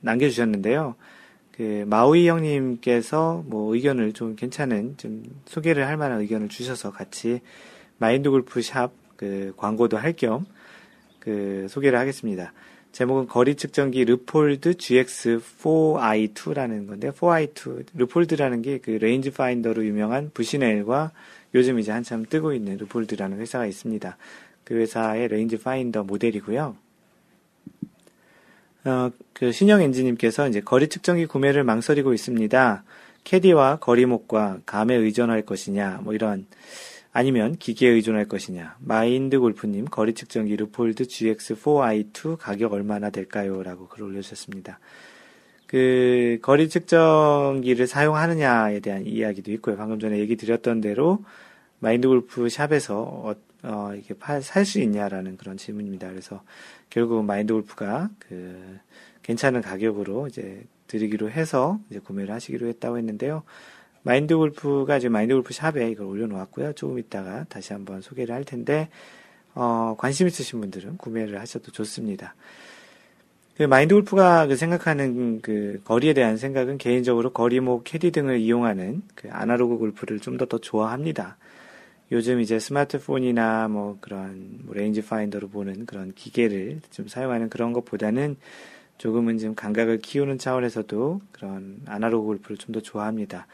남겨주셨는데요. 0.00 0.96
그 1.58 1.84
마우이 1.86 2.26
형님께서 2.28 3.44
뭐 3.46 3.74
의견을 3.74 4.14
좀 4.14 4.36
괜찮은 4.36 4.94
좀 4.96 5.22
소개를 5.44 5.86
할 5.86 5.98
만한 5.98 6.20
의견을 6.20 6.48
주셔서 6.48 6.92
같이 6.92 7.40
마인드 7.98 8.30
골프 8.30 8.62
샵 8.62 8.90
그 9.16 9.52
광고도 9.56 9.98
할 9.98 10.14
겸 10.14 10.46
그 11.18 11.66
소개를 11.68 11.98
하겠습니다. 11.98 12.52
제목은 12.92 13.26
거리 13.26 13.56
측정기 13.56 14.04
Leupold 14.04 14.74
GX4i2라는 14.74 16.86
건데 16.86 17.10
4i2 17.10 17.86
르폴드라는 17.94 18.62
게 18.62 18.78
그 18.78 18.92
레인지 18.92 19.32
파인더로 19.32 19.84
유명한 19.84 20.30
Bushnell과 20.32 21.10
요즘 21.54 21.78
이제 21.80 21.90
한참 21.92 22.24
뜨고 22.24 22.54
있는 22.54 22.78
Leupold라는 22.78 23.38
회사가 23.40 23.66
있습니다. 23.66 24.16
그 24.64 24.74
회사의 24.74 25.28
레인지 25.28 25.58
파인더 25.58 26.04
모델이고요. 26.04 26.76
어, 28.84 29.10
그 29.32 29.52
신영현지님께서 29.52 30.48
이제 30.48 30.60
거리 30.60 30.88
측정기 30.88 31.26
구매를 31.26 31.64
망설이고 31.64 32.14
있습니다. 32.14 32.84
캐디와 33.24 33.76
거리목과 33.76 34.58
감에 34.64 34.94
의존할 34.94 35.42
것이냐, 35.42 36.00
뭐 36.02 36.14
이런 36.14 36.46
아니면 37.12 37.56
기계에 37.56 37.90
의존할 37.90 38.26
것이냐. 38.26 38.76
마인드 38.78 39.38
골프님, 39.40 39.86
거리 39.86 40.14
측정기 40.14 40.56
Leupold 40.56 41.04
GX4i2 41.04 42.36
가격 42.38 42.72
얼마나 42.72 43.10
될까요? 43.10 43.62
라고 43.62 43.88
글을 43.88 44.06
올려주셨습니다. 44.06 44.78
그, 45.66 46.38
거리 46.40 46.68
측정기를 46.68 47.86
사용하느냐에 47.86 48.80
대한 48.80 49.06
이야기도 49.06 49.52
있고요. 49.52 49.76
방금 49.76 49.98
전에 49.98 50.18
얘기 50.18 50.36
드렸던 50.36 50.80
대로 50.80 51.24
마인드 51.80 52.08
골프 52.08 52.48
샵에서 52.48 53.34
어, 53.62 53.90
어 53.90 53.94
이게 53.94 54.14
살 54.40 54.64
수 54.64 54.80
있냐라는 54.80 55.36
그런 55.36 55.56
질문입니다. 55.56 56.08
그래서 56.08 56.42
결국 56.90 57.24
마인드 57.24 57.52
골프가 57.52 58.10
그, 58.18 58.78
괜찮은 59.22 59.62
가격으로 59.62 60.26
이제 60.28 60.64
드리기로 60.86 61.30
해서 61.30 61.78
이제 61.90 61.98
구매를 61.98 62.34
하시기로 62.34 62.66
했다고 62.68 62.98
했는데요. 62.98 63.42
마인드 64.02 64.36
골프가 64.36 64.98
지금 64.98 65.12
마인드 65.12 65.34
골프 65.34 65.52
샵에 65.52 65.90
이걸 65.90 66.06
올려놓았고요. 66.06 66.72
조금 66.74 66.98
있다가 66.98 67.44
다시 67.48 67.72
한번 67.72 68.00
소개를 68.00 68.34
할 68.34 68.44
텐데, 68.44 68.88
어, 69.54 69.96
관심 69.98 70.26
있으신 70.26 70.60
분들은 70.60 70.96
구매를 70.96 71.40
하셔도 71.40 71.72
좋습니다. 71.72 72.34
그 73.56 73.64
마인드 73.64 73.92
골프가 73.94 74.46
그 74.46 74.56
생각하는 74.56 75.40
그 75.42 75.80
거리에 75.84 76.14
대한 76.14 76.36
생각은 76.36 76.78
개인적으로 76.78 77.32
거리목 77.32 77.82
캐디 77.84 78.12
등을 78.12 78.38
이용하는 78.38 79.02
그 79.16 79.28
아날로그 79.32 79.78
골프를 79.78 80.20
좀 80.20 80.36
더 80.38 80.46
더 80.46 80.58
좋아합니다. 80.58 81.36
요즘 82.10 82.40
이제 82.40 82.58
스마트폰이나 82.58 83.68
뭐 83.68 83.98
그런 84.00 84.60
뭐 84.64 84.74
레인지 84.74 85.04
파인더로 85.04 85.48
보는 85.48 85.86
그런 85.86 86.12
기계를 86.14 86.80
좀 86.90 87.06
사용하는 87.08 87.50
그런 87.50 87.72
것보다는 87.72 88.36
조금은 88.96 89.38
좀 89.38 89.54
감각을 89.54 89.98
키우는 89.98 90.38
차원에서도 90.38 91.20
그런 91.32 91.80
아날로그 91.86 92.26
골프를 92.26 92.56
좀 92.56 92.72
더 92.72 92.80
좋아합니다. 92.80 93.46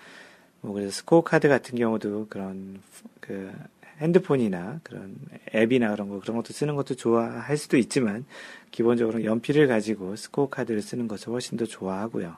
뭐 0.61 0.73
그래서 0.73 0.91
스코어 0.91 1.23
카드 1.23 1.49
같은 1.49 1.79
경우도 1.79 2.29
그런 2.31 2.81
그 3.21 3.53
핸드폰이나 3.99 4.81
그런 4.83 5.15
앱이나 5.55 5.93
그런 5.93 6.09
거 6.09 6.21
그런 6.21 6.37
것도 6.37 6.53
쓰는 6.53 6.75
것도 6.75 6.95
좋아할 6.95 7.57
수도 7.57 7.77
있지만 7.77 8.25
기본적으로 8.71 9.25
연필을 9.25 9.69
가지고 9.69 10.17
스코어 10.17 10.49
카드를 10.49 10.81
쓰는 10.81 11.07
것을 11.07 11.29
훨씬 11.29 11.59
더 11.59 11.67
좋아하고요. 11.67 12.37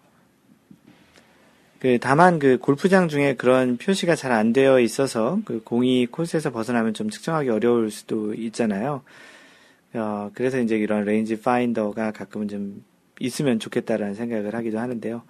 그 1.87 2.01
다만 2.01 2.41
그 2.41 2.59
골프장 2.59 3.07
중에 3.07 3.37
그런 3.37 3.77
표시가 3.77 4.17
잘 4.17 4.33
안 4.33 4.53
되어 4.53 4.81
있어서 4.81 5.39
그 5.45 5.63
공이 5.63 6.07
코스에서 6.07 6.51
벗어나면 6.51 6.95
좀 6.95 7.11
측정하기 7.11 7.49
어려울 7.49 7.93
수도 7.93 8.35
있잖아요. 8.35 9.03
어, 9.95 10.33
그래서 10.35 10.59
이제 10.59 10.77
이런 10.77 11.05
레인지 11.05 11.41
파인더가 11.41 12.11
가끔은 12.11 12.49
좀 12.49 12.85
있으면 13.21 13.61
좋겠다라는 13.61 14.15
생각을 14.15 14.57
하기도 14.57 14.81
하는데요. 14.81 15.23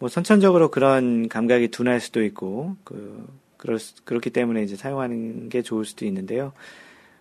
뭐 0.00 0.08
선천적으로 0.08 0.72
그런 0.72 1.28
감각이 1.28 1.68
둔할 1.68 2.00
수도 2.00 2.24
있고 2.24 2.74
그 2.82 3.24
그럴 3.56 3.78
그렇기 4.04 4.30
때문에 4.30 4.64
이제 4.64 4.74
사용하는 4.74 5.48
게 5.48 5.62
좋을 5.62 5.84
수도 5.84 6.06
있는데요. 6.06 6.52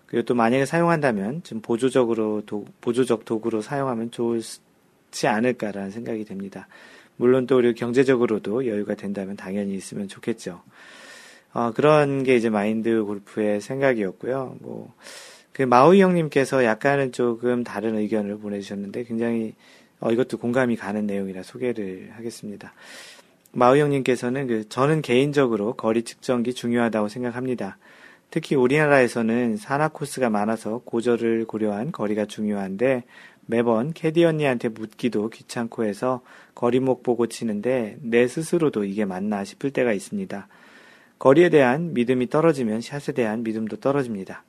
그리고 0.08 0.26
또 0.26 0.34
만약에 0.34 0.66
사용한다면 0.66 1.44
좀 1.44 1.62
보조적으로 1.62 2.42
도, 2.48 2.66
보조적 2.82 3.24
도구로 3.24 3.62
사용하면 3.62 4.10
좋지 4.10 5.28
않을까라는 5.28 5.92
생각이 5.92 6.26
됩니다. 6.26 6.68
물론 7.18 7.48
또 7.48 7.58
우리 7.58 7.74
경제적으로도 7.74 8.68
여유가 8.68 8.96
된다면 8.96 9.36
당연히 9.36 9.76
있으면 9.76 10.08
좋겠죠. 10.08 10.62
어, 11.54 11.72
그런 11.74 12.24
게 12.24 12.36
이제 12.36 12.50
마인드 12.50 13.04
골프의 13.04 13.62
생각이었고요. 13.62 14.58
뭐, 14.60 14.94
그 15.52 15.62
마우이 15.62 16.02
형님께서 16.02 16.66
약간은 16.66 17.12
조금 17.12 17.64
다른 17.64 17.96
의견을 17.96 18.40
보내주셨는데 18.40 19.04
굉장히 19.04 19.54
어, 20.00 20.12
이것도 20.12 20.38
공감이 20.38 20.76
가는 20.76 21.06
내용이라 21.06 21.44
소개를 21.44 22.12
하겠습니다. 22.16 22.74
마우 23.52 23.78
형님께서는 23.78 24.48
그 24.48 24.68
저는 24.68 25.04
개인적으로 25.04 25.74
거리 25.76 26.02
측정기 26.04 26.56
중요하다고 26.56 27.08
생각합니다. 27.08 27.78
특히 28.32 28.56
우리나라에서는 28.56 29.58
산악 29.58 29.94
코스가 29.94 30.32
많아서 30.32 30.82
고절을 30.86 31.46
고려한 31.46 31.92
거리가 31.92 32.26
중요한데 32.26 33.04
매번 33.46 33.94
캐디 33.94 34.24
언니한테 34.24 34.70
묻기도 34.70 35.30
귀찮고 35.30 35.84
해서 35.84 36.22
거리목 36.56 37.04
보고 37.04 37.28
치는데 37.28 37.98
내 38.02 38.28
스스로도 38.28 38.86
이게 38.86 39.06
맞나 39.06 39.44
싶을 39.44 39.72
때가 39.72 39.94
있습니다. 39.94 40.48
거리에 41.20 41.50
대한 41.50 41.94
믿음이 41.94 42.30
떨어지면 42.30 42.82
샷에 42.82 43.14
대한 43.14 43.44
믿음도 43.44 43.78
떨어집니다. 43.78 44.44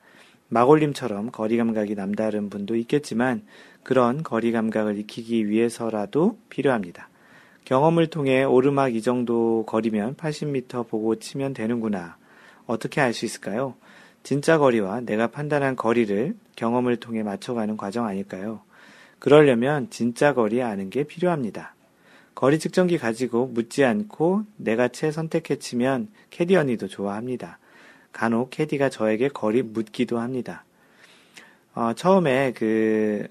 마골림처럼 0.48 1.30
거리 1.30 1.56
감각이 1.56 1.94
남다른 1.94 2.50
분도 2.50 2.76
있겠지만 2.76 3.42
그런 3.82 4.22
거리 4.22 4.52
감각을 4.52 4.98
익히기 4.98 5.48
위해서라도 5.48 6.38
필요합니다. 6.48 7.08
경험을 7.64 8.08
통해 8.08 8.44
오르막 8.44 8.94
이 8.94 9.02
정도 9.02 9.64
거리면 9.66 10.16
80m 10.16 10.88
보고 10.88 11.16
치면 11.16 11.54
되는구나. 11.54 12.16
어떻게 12.66 13.00
알 13.00 13.12
수 13.12 13.24
있을까요? 13.24 13.74
진짜 14.22 14.58
거리와 14.58 15.00
내가 15.00 15.26
판단한 15.28 15.76
거리를 15.76 16.34
경험을 16.56 16.96
통해 16.96 17.22
맞춰가는 17.22 17.76
과정 17.76 18.06
아닐까요? 18.06 18.60
그러려면 19.18 19.88
진짜 19.90 20.34
거리 20.34 20.62
아는 20.62 20.90
게 20.90 21.04
필요합니다. 21.04 21.74
거리 22.34 22.58
측정기 22.58 22.98
가지고 22.98 23.46
묻지 23.46 23.84
않고 23.84 24.44
내가 24.56 24.88
채 24.88 25.10
선택해 25.10 25.56
치면 25.56 26.08
캐디 26.30 26.56
언니도 26.56 26.88
좋아합니다. 26.88 27.58
간혹 28.12 28.50
캐디가 28.50 28.90
저에게 28.90 29.28
거리 29.28 29.62
묻기도 29.62 30.18
합니다. 30.18 30.64
어, 31.74 31.92
처음에 31.94 32.52
그, 32.52 33.26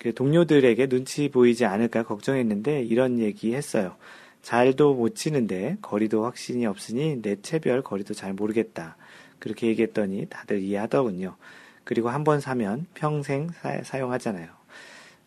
그 0.00 0.14
동료들에게 0.14 0.88
눈치 0.88 1.28
보이지 1.28 1.64
않을까 1.64 2.02
걱정했는데 2.04 2.82
이런 2.82 3.18
얘기 3.18 3.54
했어요. 3.54 3.96
잘도 4.42 4.94
못 4.94 5.14
치는데 5.14 5.78
거리도 5.80 6.24
확신이 6.24 6.66
없으니 6.66 7.20
내 7.22 7.36
체별 7.40 7.82
거리도 7.82 8.12
잘 8.14 8.34
모르겠다. 8.34 8.96
그렇게 9.38 9.66
얘기했더니 9.68 10.26
다들 10.28 10.60
이해하더군요. 10.60 11.36
그리고 11.84 12.08
한 12.08 12.24
번 12.24 12.40
사면 12.40 12.86
평생 12.94 13.50
사, 13.82 13.98
용하잖아요 13.98 14.48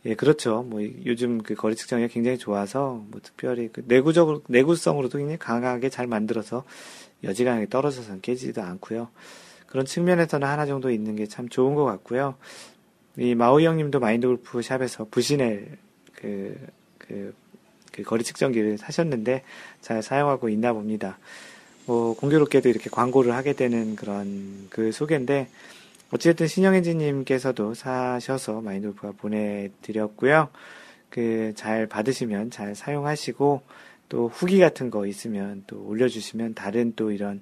예, 0.07 0.15
그렇죠. 0.15 0.63
뭐 0.63 0.81
요즘 1.05 1.43
그 1.43 1.53
거리 1.53 1.75
측정이 1.75 2.07
굉장히 2.07 2.37
좋아서 2.37 3.03
뭐 3.09 3.19
특별히 3.21 3.67
그 3.67 3.83
내구적으로 3.85 4.41
내구성으로도 4.47 5.17
굉장히 5.17 5.37
강하게 5.37 5.89
잘 5.89 6.07
만들어서 6.07 6.63
여지간하게 7.25 7.67
떨어져서는 7.67 8.21
깨지지도 8.21 8.61
않고요. 8.61 9.09
그런 9.67 9.85
측면에서는 9.85 10.47
하나 10.47 10.65
정도 10.65 10.91
있는 10.91 11.17
게 11.17 11.25
참 11.27 11.49
좋은 11.49 11.75
것 11.75 11.83
같고요. 11.83 12.35
이 13.17 13.35
마우 13.35 13.59
형님도 13.59 13.99
마인드 13.99 14.27
골프 14.27 14.61
샵에서 14.61 15.07
부신엘 15.11 15.77
그, 16.15 16.55
그, 16.97 17.33
그 17.91 18.03
거리 18.03 18.23
측정기를 18.23 18.77
사셨는데 18.77 19.43
잘 19.81 20.01
사용하고 20.01 20.47
있나 20.47 20.71
봅니다. 20.71 21.17
뭐 21.85 22.15
공교롭게도 22.15 22.69
이렇게 22.69 22.89
광고를 22.89 23.33
하게 23.33 23.51
되는 23.53 23.97
그런 23.97 24.67
그 24.69 24.93
소개인데 24.93 25.49
어찌됐든 26.11 26.47
신영현지님께서도 26.47 27.73
사셔서 27.73 28.61
마인드 28.61 28.87
골프가 28.87 29.11
보내드렸고요. 29.11 30.49
그 31.09 31.53
잘 31.55 31.87
받으시면 31.87 32.51
잘 32.51 32.75
사용하시고 32.75 33.61
또 34.09 34.27
후기 34.27 34.59
같은 34.59 34.89
거 34.89 35.05
있으면 35.05 35.63
또 35.67 35.83
올려주시면 35.85 36.53
다른 36.53 36.93
또 36.95 37.11
이런 37.11 37.41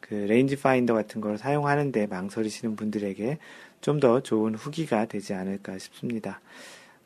그 0.00 0.14
레인지 0.14 0.56
파인더 0.56 0.94
같은 0.94 1.20
걸 1.20 1.38
사용하는데 1.38 2.06
망설이시는 2.06 2.76
분들에게 2.76 3.38
좀 3.80 3.98
더 4.00 4.20
좋은 4.20 4.54
후기가 4.54 5.06
되지 5.06 5.34
않을까 5.34 5.78
싶습니다. 5.78 6.40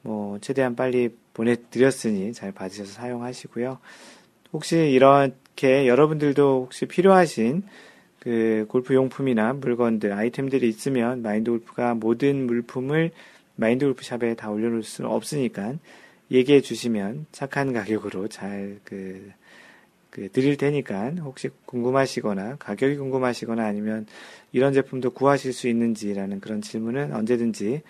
뭐 0.03 0.39
최대한 0.41 0.77
빨리 0.77 1.11
보내드렸으니 1.35 2.33
잘 2.33 2.53
받으셔서 2.53 2.93
사용하시고요. 2.93 3.79
혹시 4.53 4.77
이렇게 4.77 5.87
여러분들도 5.87 6.63
혹시 6.65 6.87
필요하신 6.87 7.63
그 8.27 8.67
골프 8.69 8.93
용품이나 8.93 9.53
물건들, 9.53 10.13
아이템들이 10.13 10.69
있으면 10.69 11.23
마인드 11.23 11.49
골프가 11.49 11.95
모든 11.95 12.47
물품을 12.47 13.13
마인드 13.55 13.85
골프 13.85 14.03
샵에 14.03 14.35
다 14.35 14.51
올려놓을 14.51 14.83
수는 14.83 15.09
없으니까 15.09 15.75
얘기해 16.33 16.61
주시면 16.61 17.27
착한 17.31 17.73
가격으로 17.73 18.27
잘 18.27 18.81
그, 18.83 19.31
그 20.11 20.29
드릴 20.33 20.57
테니까 20.57 21.11
혹시 21.21 21.51
궁금하시거나 21.67 22.57
가격이 22.57 22.97
궁금하시거나 22.97 23.65
아니면 23.65 24.07
이런 24.51 24.73
제품도 24.73 25.11
구하실 25.11 25.53
수 25.53 25.69
있는지라는 25.69 26.41
그런 26.41 26.61
질문은 26.63 27.15
언제든지 27.15 27.83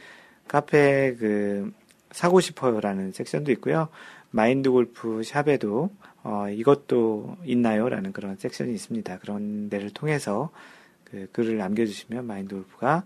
카페 0.48 1.16
그 1.18 1.72
사고 2.10 2.40
싶어요라는 2.40 3.12
섹션도 3.12 3.52
있고요. 3.52 3.88
마인드 4.32 4.70
골프 4.70 5.22
샵에도 5.22 5.88
어, 6.28 6.48
이것도 6.50 7.36
있나요? 7.44 7.88
라는 7.88 8.12
그런 8.12 8.34
섹션이 8.36 8.74
있습니다. 8.74 9.20
그런 9.20 9.68
데를 9.70 9.90
통해서 9.90 10.50
그 11.04 11.28
글을 11.30 11.56
남겨주시면 11.56 12.26
마인드 12.26 12.56
골프가 12.56 13.04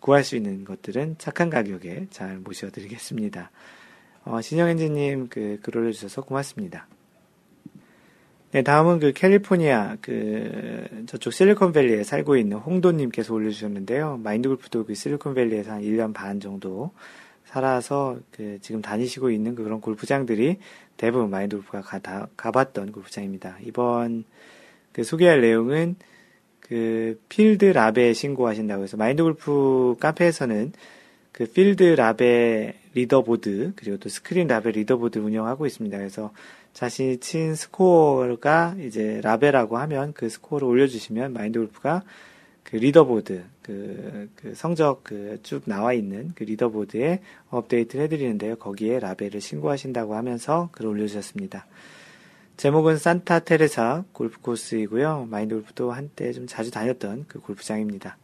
구할 0.00 0.22
수 0.22 0.36
있는 0.36 0.64
것들은 0.66 1.16
착한 1.16 1.48
가격에 1.48 2.08
잘 2.10 2.36
모셔드리겠습니다. 2.36 3.50
어, 4.26 4.42
신영 4.42 4.68
엔지님 4.68 5.28
그 5.28 5.58
글 5.62 5.78
올려주셔서 5.78 6.22
고맙습니다. 6.22 6.86
네, 8.50 8.62
다음은 8.62 8.98
그 8.98 9.12
캘리포니아, 9.12 9.96
그, 10.02 11.04
저쪽 11.06 11.32
실리콘밸리에 11.32 12.04
살고 12.04 12.36
있는 12.36 12.58
홍도님께서 12.58 13.32
올려주셨는데요. 13.32 14.20
마인드 14.22 14.46
골프도 14.48 14.84
그 14.84 14.94
실리콘밸리에서 14.94 15.72
한 15.72 15.82
1년 15.82 16.12
반 16.12 16.38
정도 16.38 16.92
살아서 17.46 18.18
그 18.30 18.58
지금 18.60 18.82
다니시고 18.82 19.30
있는 19.30 19.54
그런 19.54 19.80
골프장들이 19.80 20.58
대부분 20.98 21.30
마인드 21.30 21.56
골프가 21.56 21.80
가, 21.80 21.98
다, 21.98 22.28
가봤던 22.36 22.92
골프장입니다. 22.92 23.56
이번 23.62 24.24
그 24.92 25.02
소개할 25.04 25.40
내용은 25.40 25.96
그 26.60 27.18
필드 27.30 27.64
라베 27.64 28.12
신고하신다고 28.12 28.82
해서 28.82 28.98
마인드 28.98 29.22
골프 29.22 29.96
카페에서는 30.00 30.72
그 31.32 31.46
필드 31.46 31.94
라베 31.94 32.74
리더보드 32.94 33.72
그리고 33.76 33.96
또 33.96 34.08
스크린 34.08 34.48
라베 34.48 34.72
리더보드 34.72 35.18
운영하고 35.18 35.66
있습니다. 35.66 35.96
그래서 35.96 36.32
자신이 36.74 37.18
친 37.18 37.54
스코어가 37.54 38.76
이제 38.80 39.20
라베라고 39.22 39.78
하면 39.78 40.12
그 40.12 40.28
스코어를 40.28 40.66
올려주시면 40.66 41.32
마인드 41.32 41.58
골프가 41.58 42.02
그 42.68 42.76
리더보드 42.76 43.44
그, 43.62 44.28
그 44.36 44.54
성적 44.54 45.02
그 45.02 45.38
쭉 45.42 45.62
나와 45.64 45.94
있는 45.94 46.32
그 46.34 46.44
리더보드에 46.44 47.20
업데이트를 47.48 48.04
해드리는데요. 48.04 48.56
거기에 48.56 48.98
라베를 48.98 49.40
신고하신다고 49.40 50.14
하면서 50.14 50.68
글을 50.72 50.90
올려주셨습니다. 50.90 51.66
제목은 52.58 52.98
산타 52.98 53.40
테레사 53.40 54.04
골프 54.12 54.40
코스이고요. 54.40 55.28
마인드 55.30 55.54
골프도 55.54 55.92
한때 55.92 56.32
좀 56.32 56.46
자주 56.46 56.70
다녔던 56.70 57.24
그 57.28 57.40
골프장입니다. 57.40 58.18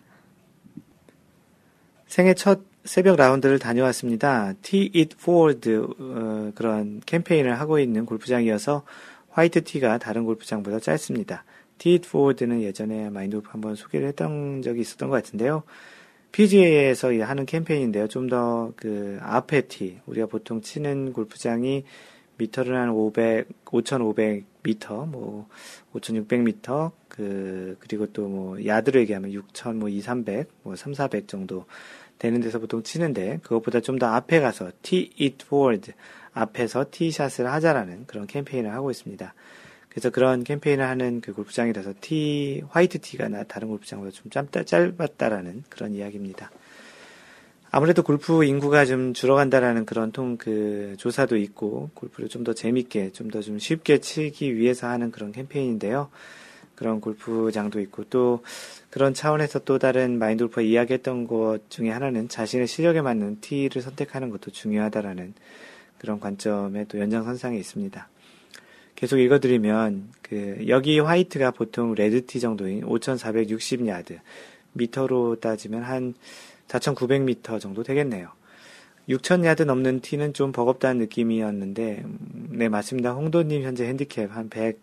생애 2.07 2.35
첫 2.35 2.61
새벽 2.85 3.17
라운드를 3.17 3.59
다녀왔습니다. 3.59 4.53
Tee 4.61 4.93
It 4.95 5.17
Forward 5.19 5.75
어, 5.75 6.53
그런 6.55 7.01
캠페인을 7.07 7.59
하고 7.59 7.79
있는 7.79 8.05
골프장이어서 8.05 8.85
white 9.31 9.65
tee가 9.65 9.99
다른 9.99 10.25
골프장보다 10.25 10.81
짧습니다. 10.81 11.45
It 11.79 12.07
Forward는 12.07 12.63
예전에 12.63 13.11
마인드 13.11 13.37
골프 13.37 13.51
한번 13.51 13.75
소개를 13.75 14.09
했던 14.09 14.63
적이 14.63 14.81
있었던 14.81 15.09
것 15.11 15.17
같은데요. 15.23 15.63
PGA에서 16.33 17.13
하는 17.23 17.47
캠페인인데요. 17.47 18.09
좀 18.09 18.29
더 18.29 18.73
그 18.77 19.19
앞에 19.21 19.63
티, 19.69 19.99
우리가 20.07 20.27
보통 20.27 20.61
치는 20.63 21.13
골프장이 21.13 21.85
미터를 22.39 22.77
한 22.77 22.89
500, 22.91 23.65
5,500미터, 23.65 25.07
뭐 25.09 25.47
5,600미터, 25.95 26.91
그 27.09 27.77
그리고 27.79 28.07
또 28.13 28.29
뭐 28.29 28.65
야드로 28.67 28.99
얘기하면 29.01 29.33
6,000, 29.33 29.79
뭐 29.79 29.89
2, 29.89 30.01
300, 30.01 30.49
뭐 30.65 30.75
3, 30.75 30.95
400 30.95 31.29
정도 31.29 31.67
되는 32.19 32.41
데서 32.41 32.59
보통 32.59 32.83
치는데 32.83 33.39
그것보다 33.43 33.81
좀 33.81 33.99
더 33.99 34.07
앞에 34.07 34.41
가서 34.41 34.67
it 35.21 35.37
forward 35.45 35.93
앞에서 36.33 36.87
티샷을 36.91 37.47
하자라는 37.47 38.07
그런 38.07 38.27
캠페인을 38.27 38.73
하고 38.73 38.91
있습니다. 38.91 39.35
그래서 39.95 40.11
그런 40.11 40.43
캠페인을 40.43 40.85
하는 40.85 41.21
그 41.21 41.33
골프장이라서 41.33 41.95
티 42.01 42.63
화이트 42.69 43.01
티가 43.01 43.29
나 43.29 43.45
다른 43.45 43.69
골프장보다 43.69 44.11
좀 44.11 44.29
짧다, 44.29 44.65
짧았다라는 44.65 45.63
그런 45.69 45.95
이야기입니다. 45.95 46.51
아무래도 47.71 48.03
골프 48.03 48.45
인구가 48.45 48.87
좀 48.87 49.15
줄어간다라는 49.15 49.87
그런 49.87 50.11
통 50.13 50.37
그 50.37 50.97
조사도 50.99 51.37
있고 51.37 51.91
골프를 51.95 52.29
좀 52.29 52.43
더 52.43 52.55
재밌게 52.55 53.13
좀 53.13 53.31
더 53.31 53.41
좀 53.41 53.61
쉽게 53.61 53.99
치기 53.99 54.57
위해서 54.57 54.89
하는 54.89 55.13
그런 55.13 55.31
캠페인인데요. 55.31 56.09
그런 56.75 57.01
골프장도 57.01 57.81
있고 57.83 58.03
또 58.11 58.43
그런 58.91 59.15
차원에서 59.15 59.61
또 59.61 59.79
다른 59.79 60.19
마인드 60.19 60.43
골프가 60.43 60.63
이야기했던 60.63 61.29
것 61.29 61.61
중에 61.69 61.91
하나는 61.91 62.29
자신의 62.29 62.67
실력에 62.67 63.01
맞는 63.01 63.41
티를 63.41 63.81
선택하는 63.81 64.31
것도 64.31 64.51
중요하다라는 64.51 65.35
그런 65.99 66.19
관점에 66.19 66.85
또 66.89 66.99
연장선상에 66.99 67.57
있습니다. 67.59 68.09
계속 69.05 69.19
읽어드리면 69.19 70.13
그 70.23 70.65
여기 70.67 70.99
화이트가 70.99 71.51
보통 71.51 71.93
red 71.93 72.17
tee 72.17 72.41
정도인 72.41 72.87
5,460야드 72.87 74.19
미터로 74.73 75.41
따지면 75.41 75.83
한 75.83 76.15
4,900m 76.69 77.61
정도 77.61 77.83
되겠네요. 77.83 78.31
6,000야드 79.11 79.67
넘는 79.67 80.01
티는 80.01 80.33
좀 80.33 80.53
버겁다는 80.53 81.03
느낌이었는데, 81.03 82.01
음, 82.03 82.49
네, 82.53 82.71
맞습니다. 82.71 83.13
홍도님 83.13 83.63
현재 83.63 83.85
핸디캡 83.85 84.25
한 84.25 84.49
100, 84.49 84.81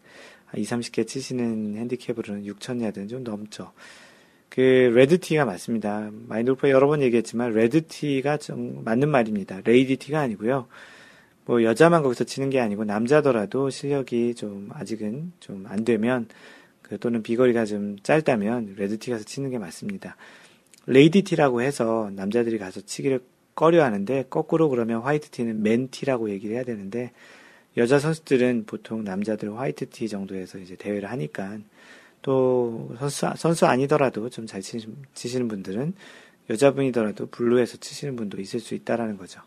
20, 0.55 0.77
30개 0.77 1.07
치시는 1.07 1.77
핸디캡으로는 1.77 2.43
6,000야드는 2.45 3.09
좀 3.09 3.23
넘죠. 3.23 3.71
그, 4.49 4.59
red 4.61 4.93
tee가 4.93 5.45
맞습니다. 5.45 6.11
마인드 6.27 6.50
골프 6.50 6.69
여러 6.69 6.85
번 6.85 7.01
얘기했지만, 7.01 7.53
red 7.53 7.85
tee가 7.85 8.37
좀 8.37 8.83
맞는 8.83 9.09
말입니다. 9.09 9.61
lady 9.65 9.89
tee가 9.89 10.19
아니고요. 10.19 10.67
뭐, 11.51 11.63
여자만 11.63 12.01
거기서 12.01 12.23
치는 12.23 12.49
게 12.49 12.61
아니고, 12.61 12.85
남자더라도 12.85 13.69
실력이 13.69 14.35
좀, 14.35 14.69
아직은 14.71 15.33
좀 15.41 15.65
안 15.67 15.83
되면, 15.83 16.27
그, 16.81 16.97
또는 16.97 17.21
비거리가 17.23 17.65
좀 17.65 17.97
짧다면, 18.03 18.75
red 18.77 18.94
tee 18.94 19.11
가서 19.11 19.25
치는 19.25 19.49
게 19.49 19.59
맞습니다. 19.59 20.15
lady 20.85 21.13
tee라고 21.13 21.61
해서 21.61 22.09
남자들이 22.15 22.57
가서 22.57 22.79
치기를 22.81 23.19
꺼려 23.53 23.83
하는데 23.83 24.23
거꾸로 24.29 24.69
그러면 24.69 25.01
화이트티는 25.01 25.61
맨티라고 25.61 26.29
얘기를 26.29 26.55
해야 26.55 26.63
되는데 26.63 27.11
여자 27.77 27.99
선수들은 27.99 28.63
보통 28.65 29.03
남자들 29.03 29.57
white 29.57 29.89
tee 29.89 30.07
정도에서 30.07 30.57
이제 30.57 30.75
대회를 30.77 31.09
하니까 31.11 31.59
또 32.21 32.95
선수, 32.97 33.27
선수 33.35 33.65
아니더라도 33.67 34.29
좀 34.29 34.47
잘 34.47 34.61
치시는 34.61 35.47
분들은 35.49 35.93
여자분이더라도 36.49 37.27
블루에서 37.27 37.77
치시는 37.77 38.15
분도 38.15 38.39
있을 38.39 38.59
수 38.61 38.73
있다라는 38.73 39.17
거죠. 39.17 39.41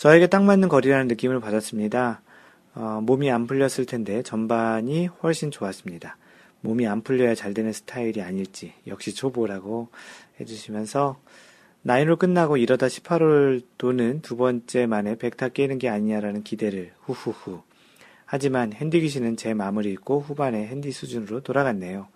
저에게 0.00 0.28
딱 0.28 0.44
맞는 0.44 0.70
거리라는 0.70 1.08
느낌을 1.08 1.40
받았습니다. 1.40 2.22
어, 2.74 3.00
몸이 3.02 3.30
안 3.30 3.46
풀렸을 3.46 3.84
텐데 3.84 4.22
전반이 4.22 5.08
훨씬 5.22 5.50
좋았습니다. 5.50 6.16
몸이 6.62 6.86
안 6.86 7.02
풀려야 7.02 7.34
잘 7.34 7.52
되는 7.52 7.70
스타일이 7.70 8.22
아닐지 8.22 8.72
역시 8.86 9.14
초보라고 9.14 9.88
해주시면서 10.40 11.20
나인홀 11.82 12.16
끝나고 12.16 12.56
이러다 12.56 12.86
18홀 12.86 13.62
도는 13.76 14.22
두 14.22 14.38
번째 14.38 14.86
만에 14.86 15.16
백타 15.16 15.50
깨는 15.50 15.76
게 15.76 15.90
아니냐라는 15.90 16.44
기대를 16.44 16.92
후후후 17.02 17.60
하지만 18.24 18.72
핸디 18.72 19.02
귀신은 19.02 19.36
제 19.36 19.52
마음을 19.52 19.84
읽고 19.84 20.20
후반에 20.20 20.66
핸디 20.66 20.92
수준으로 20.92 21.40
돌아갔네요. 21.42 22.08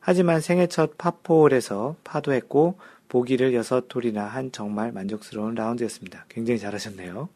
하지만 0.00 0.40
생애 0.40 0.66
첫 0.66 0.98
파포홀에서 0.98 1.94
파도 2.02 2.32
했고 2.32 2.76
보기를 3.08 3.52
6홀이나 3.52 4.26
한 4.26 4.52
정말 4.52 4.92
만족스러운 4.92 5.54
라운드였습니다. 5.54 6.26
굉장히 6.28 6.58
잘하셨네요. 6.60 7.28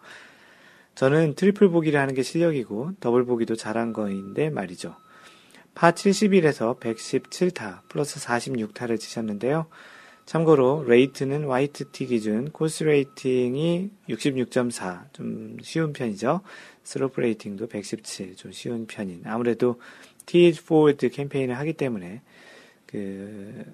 저는 0.94 1.34
트리플 1.34 1.70
보기를 1.70 1.98
하는 1.98 2.14
게 2.14 2.22
실력이고 2.22 2.92
더블 3.00 3.24
보기도 3.24 3.56
잘한 3.56 3.92
거인데 3.92 4.50
말이죠. 4.50 4.94
파 5.74 5.92
71에서 5.92 6.78
117타 6.78 7.80
플러스 7.88 8.20
46타를 8.20 9.00
치셨는데요. 9.00 9.66
참고로 10.26 10.84
rating은 10.86 11.48
white 11.48 11.85
tee 11.85 12.06
기준 12.06 12.50
course 12.50 12.84
rating이 12.84 13.90
66.4 14.08 15.12
좀 15.12 15.56
쉬운 15.62 15.92
편이죠. 15.92 16.42
slope 16.84 17.20
rating도 17.20 17.66
117 17.68 18.36
좀 18.36 18.52
쉬운 18.52 18.86
편인 18.86 19.22
아무래도 19.24 19.80
Tee 20.26 20.52
Forward 20.52 21.10
캠페인을 21.10 21.58
하기 21.58 21.72
때문에 21.72 22.22
그, 22.86 23.64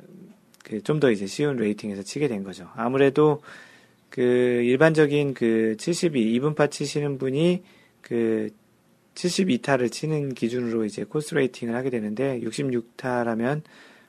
그 0.69 0.83
좀 0.83 1.01
더 1.01 1.11
이제 1.11 1.27
쉬운 1.27 1.57
rating에서 1.57 2.03
치게 2.03 2.29
된 2.29 2.45
거죠. 2.45 2.69
아무래도 2.75 3.43
그 4.11 4.23
일반적인 4.23 5.35
그 5.35 5.77
72, 5.79 6.39
이븐파 6.41 6.71
치시는 6.71 7.19
분이 7.19 7.63
그 8.03 8.51
72타를 9.15 9.91
치는 9.91 10.35
기준으로 10.35 10.85
이제 10.85 11.05
course 11.05 11.35
rating을 11.35 11.75
하게 11.75 11.91
되는데 11.91 12.41
66타라면 12.41 13.63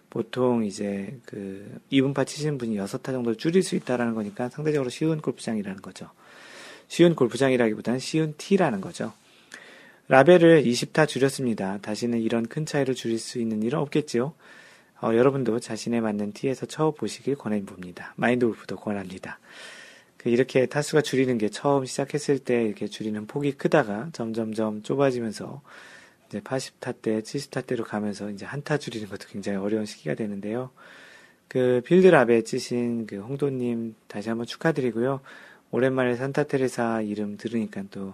보통 0.09 0.63
이제 0.65 1.17
그 1.25 1.79
이븐파 1.91 2.25
치시는 2.25 2.57
분이 2.57 2.77
6타 2.77 3.05
정도 3.05 3.35
줄일 3.35 3.63
수 3.63 3.75
있다라는 3.75 4.13
거니까 4.13 4.49
상대적으로 4.49 4.89
쉬운 4.89 5.21
골프장이라는 5.21 5.81
거죠. 5.81 6.09
쉬운 6.87 7.15
골프장이라기보다는 7.15 7.99
쉬운 7.99 8.33
티라는 8.37 8.81
거죠. 8.81 9.13
라벨을 10.07 10.63
20타 10.63 11.07
줄였습니다. 11.07 11.77
다시는 11.81 12.19
이런 12.19 12.47
큰 12.47 12.65
차이를 12.65 12.95
줄일 12.95 13.19
수 13.19 13.39
있는 13.39 13.61
일은 13.61 13.77
없겠지요. 13.79 14.33
어, 15.01 15.15
여러분도 15.15 15.59
자신에 15.59 16.01
맞는 16.01 16.33
티에서 16.33 16.65
쳐보시길 16.65 17.35
권해봅니다. 17.35 18.13
마인드 18.17 18.45
골프도 18.45 18.75
권합니다. 18.75 19.39
그 20.17 20.29
이렇게 20.29 20.65
타수가 20.65 21.01
줄이는 21.01 21.37
게 21.37 21.49
처음 21.49 21.85
시작했을 21.85 22.39
때 22.39 22.65
이렇게 22.65 22.87
줄이는 22.87 23.25
폭이 23.25 23.53
크다가 23.53 24.09
점점점 24.11 24.83
좁아지면서 24.83 25.61
이제 26.27 26.41
80타 26.41 27.01
때, 27.01 27.21
70타 27.21 27.65
때로 27.65 27.85
가면서 27.85 28.29
이제 28.29 28.45
한타 28.45 28.77
줄이는 28.77 29.07
것도 29.07 29.27
굉장히 29.29 29.57
어려운 29.57 29.85
시기가 29.85 30.15
되는데요. 30.15 30.71
그 31.47 31.81
필드랍에 31.85 32.43
치신 32.43 33.07
그 33.07 33.19
홍도님 33.19 33.95
다시 34.07 34.29
한번 34.29 34.45
축하드리고요. 34.45 35.21
오랜만에 35.71 36.15
산타 36.15 36.43
테레사 36.43 37.01
이름 37.01 37.37
들으니까 37.37 37.83
또 37.89 38.13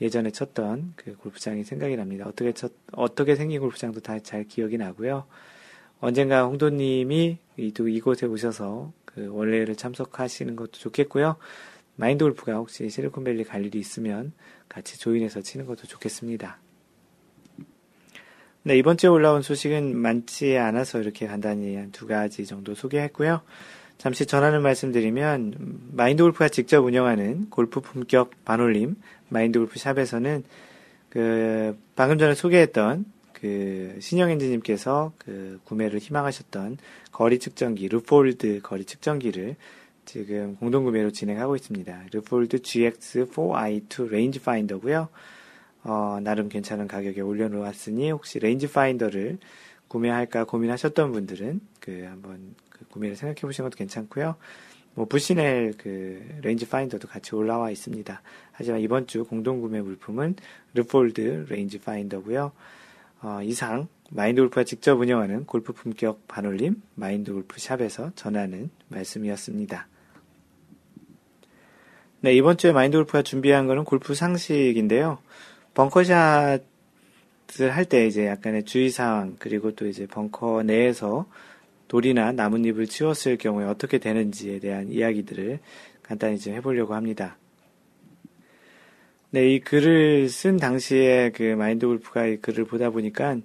예전에 0.00 0.30
쳤던 0.30 0.92
그 0.96 1.16
골프장이 1.16 1.64
생각이 1.64 1.96
납니다. 1.96 2.26
어떻게 2.28 2.52
쳤, 2.52 2.70
어떻게 2.92 3.34
생긴 3.34 3.60
골프장도 3.60 4.00
다 4.00 4.20
잘 4.20 4.44
기억이 4.44 4.76
나고요. 4.78 5.24
언젠가 6.00 6.44
홍도님이 6.44 7.38
또 7.74 7.88
이곳에 7.88 8.26
오셔서 8.26 8.92
그 9.04 9.28
원래를 9.30 9.74
참석하시는 9.74 10.54
것도 10.56 10.72
좋겠고요. 10.72 11.36
마인드 11.96 12.24
골프가 12.24 12.54
혹시 12.54 12.88
실리콘밸리 12.88 13.44
갈 13.44 13.64
일이 13.64 13.78
있으면 13.78 14.32
같이 14.68 14.98
조인해서 14.98 15.40
치는 15.40 15.66
것도 15.66 15.88
좋겠습니다. 15.88 16.58
네, 18.62 18.76
이번 18.76 18.96
주에 18.96 19.08
올라온 19.08 19.42
소식은 19.42 19.96
많지 19.96 20.56
않아서 20.58 21.00
이렇게 21.00 21.26
간단히 21.26 21.76
한 21.76 21.90
두 21.90 22.06
가지 22.06 22.46
정도 22.46 22.74
소개했고요. 22.74 23.40
잠시 23.96 24.26
전하는 24.26 24.62
말씀드리면 24.62 25.54
마인드 25.92 26.22
골프가 26.22 26.48
직접 26.48 26.84
운영하는 26.84 27.50
골프 27.50 27.80
품격 27.80 28.44
반올림 28.44 28.94
마인드 29.28 29.58
골프 29.58 29.78
샵에서는 29.78 30.44
그 31.08 31.76
방금 31.96 32.18
전에 32.18 32.34
소개했던 32.34 33.06
그 33.40 33.96
신영 34.00 34.30
엔지님께서 34.30 35.12
그 35.18 35.60
구매를 35.64 36.00
희망하셨던 36.00 36.78
거리 37.12 37.38
측정기 37.38 37.88
Leupold 37.88 38.60
거리 38.62 38.84
측정기를 38.84 39.56
지금 40.04 40.56
공동 40.56 40.84
구매로 40.84 41.12
진행하고 41.12 41.54
있습니다. 41.54 42.06
루폴드 42.12 42.58
GX4i2 42.58 44.08
레인지 44.08 44.40
파인더고요. 44.40 45.08
어, 45.84 46.18
나름 46.22 46.48
괜찮은 46.48 46.88
가격에 46.88 47.20
올려놓았으니 47.20 48.10
혹시 48.10 48.38
range 48.38 48.72
finder를 48.72 49.38
구매할까 49.86 50.44
고민하셨던 50.44 51.12
분들은 51.12 51.60
그 51.80 52.06
한번 52.08 52.54
그 52.70 52.86
구매를 52.88 53.16
생각해 53.16 53.40
보시는 53.42 53.70
것도 53.70 53.78
괜찮고요. 53.78 54.36
뭐 54.94 55.04
Bushnell 55.06 55.74
그 55.78 56.40
range 56.42 56.68
finder도 56.68 57.06
같이 57.06 57.36
올라와 57.36 57.70
있습니다. 57.70 58.20
하지만 58.50 58.80
이번 58.80 59.06
주 59.06 59.24
공동 59.24 59.60
구매 59.60 59.80
물품은 59.80 60.34
Leupold 60.74 61.46
range 61.48 61.78
finder고요. 61.78 62.50
어, 63.20 63.40
이상 63.42 63.88
마인드 64.10 64.40
골프가 64.40 64.64
직접 64.64 64.98
운영하는 64.98 65.44
골프 65.44 65.72
품격 65.72 66.28
반올림 66.28 66.80
마인드 66.94 67.32
골프 67.32 67.58
샵에서 67.58 68.12
전하는 68.14 68.70
말씀이었습니다. 68.88 69.88
네, 72.20 72.32
이번 72.34 72.56
주에 72.56 72.72
마인드 72.72 72.96
골프가 72.96 73.22
준비한 73.22 73.66
거는 73.66 73.84
골프 73.84 74.14
상식인데요. 74.14 75.18
벙커샷을 75.74 76.60
할 77.70 77.84
때 77.84 78.06
이제 78.06 78.26
약간의 78.26 78.64
주의사항, 78.64 79.36
그리고 79.38 79.74
또 79.74 79.86
이제 79.86 80.06
벙커 80.06 80.62
내에서 80.62 81.26
돌이나 81.88 82.32
나뭇잎을 82.32 82.86
치웠을 82.86 83.36
경우에 83.36 83.64
어떻게 83.66 83.98
되는지에 83.98 84.58
대한 84.58 84.88
이야기들을 84.90 85.60
간단히 86.02 86.38
좀 86.38 86.54
해보려고 86.54 86.94
합니다. 86.94 87.36
네, 89.30 89.54
이 89.54 89.60
글을 89.60 90.28
쓴 90.30 90.56
당시에 90.56 91.30
그 91.34 91.42
마인드 91.54 91.86
골프가 91.86 92.24
이 92.26 92.38
글을 92.38 92.64
보다 92.64 92.88
보니까 92.90 93.36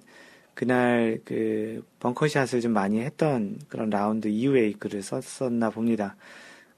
그날 0.54 1.20
그 1.26 1.84
벙커샷을 2.00 2.60
좀 2.62 2.72
많이 2.72 3.00
했던 3.00 3.58
그런 3.68 3.90
라운드 3.90 4.28
이후에 4.28 4.68
이 4.68 4.72
글을 4.74 5.02
썼었나 5.02 5.70
봅니다. 5.70 6.16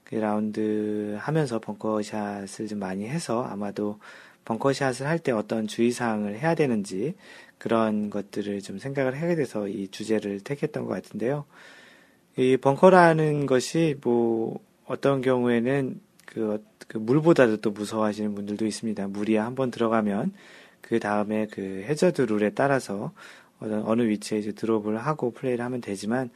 그 0.03 0.15
라운드 0.15 1.15
하면서 1.19 1.59
벙커샷을 1.59 2.67
좀 2.67 2.79
많이 2.79 3.07
해서 3.07 3.43
아마도 3.43 3.99
벙커샷을 4.45 5.07
할 5.07 5.19
때 5.19 5.31
어떤 5.31 5.67
주의사항을 5.67 6.39
해야 6.39 6.53
되는지 6.55 7.15
그런 7.57 8.09
것들을 8.09 8.61
좀 8.61 8.77
생각을 8.79 9.21
하게 9.21 9.35
돼서 9.35 9.67
이 9.69 9.87
주제를 9.89 10.41
택했던 10.41 10.85
것 10.85 10.89
같은데요. 10.93 11.45
이 12.37 12.57
벙커라는 12.57 13.45
것이 13.45 13.95
뭐 14.03 14.59
어떤 14.85 15.21
경우에는 15.21 15.99
그, 16.25 16.63
그 16.87 16.97
물보다도 16.97 17.57
또 17.57 17.71
무서워하시는 17.71 18.33
분들도 18.35 18.65
있습니다. 18.65 19.07
물이 19.09 19.35
한번 19.35 19.71
들어가면 19.71 20.33
그 20.81 20.99
다음에 20.99 21.47
그 21.51 21.83
해저드 21.87 22.21
룰에 22.23 22.51
따라서 22.51 23.11
어느 23.59 24.03
위치에 24.03 24.39
이제 24.39 24.51
드롭을 24.51 24.97
하고 24.97 25.31
플레이를 25.31 25.63
하면 25.65 25.81
되지만 25.81 26.29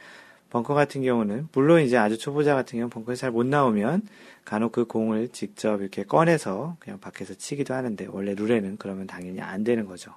벙커 0.50 0.74
같은 0.74 1.02
경우는 1.04 1.48
물론 1.54 1.82
이제 1.82 1.96
아주 1.98 2.18
초보자 2.18 2.56
같은 2.56 2.72
경우는 2.78 2.90
벙커에 2.90 3.16
잘 3.16 3.32
못 3.32 3.46
나오면 3.46 4.02
간혹 4.44 4.74
그 4.74 4.86
공을 4.86 5.30
직접 5.30 5.80
이렇게 5.82 6.04
꺼내서 6.04 6.76
그냥 6.80 7.00
밖에서 7.00 7.34
치기도 7.36 7.74
하는데 7.74 8.06
원래 8.10 8.34
룰에는 8.36 8.76
그러면 8.78 9.08
당연히 9.08 9.40
안 9.40 9.64
되는 9.64 9.86
거죠. 9.86 10.12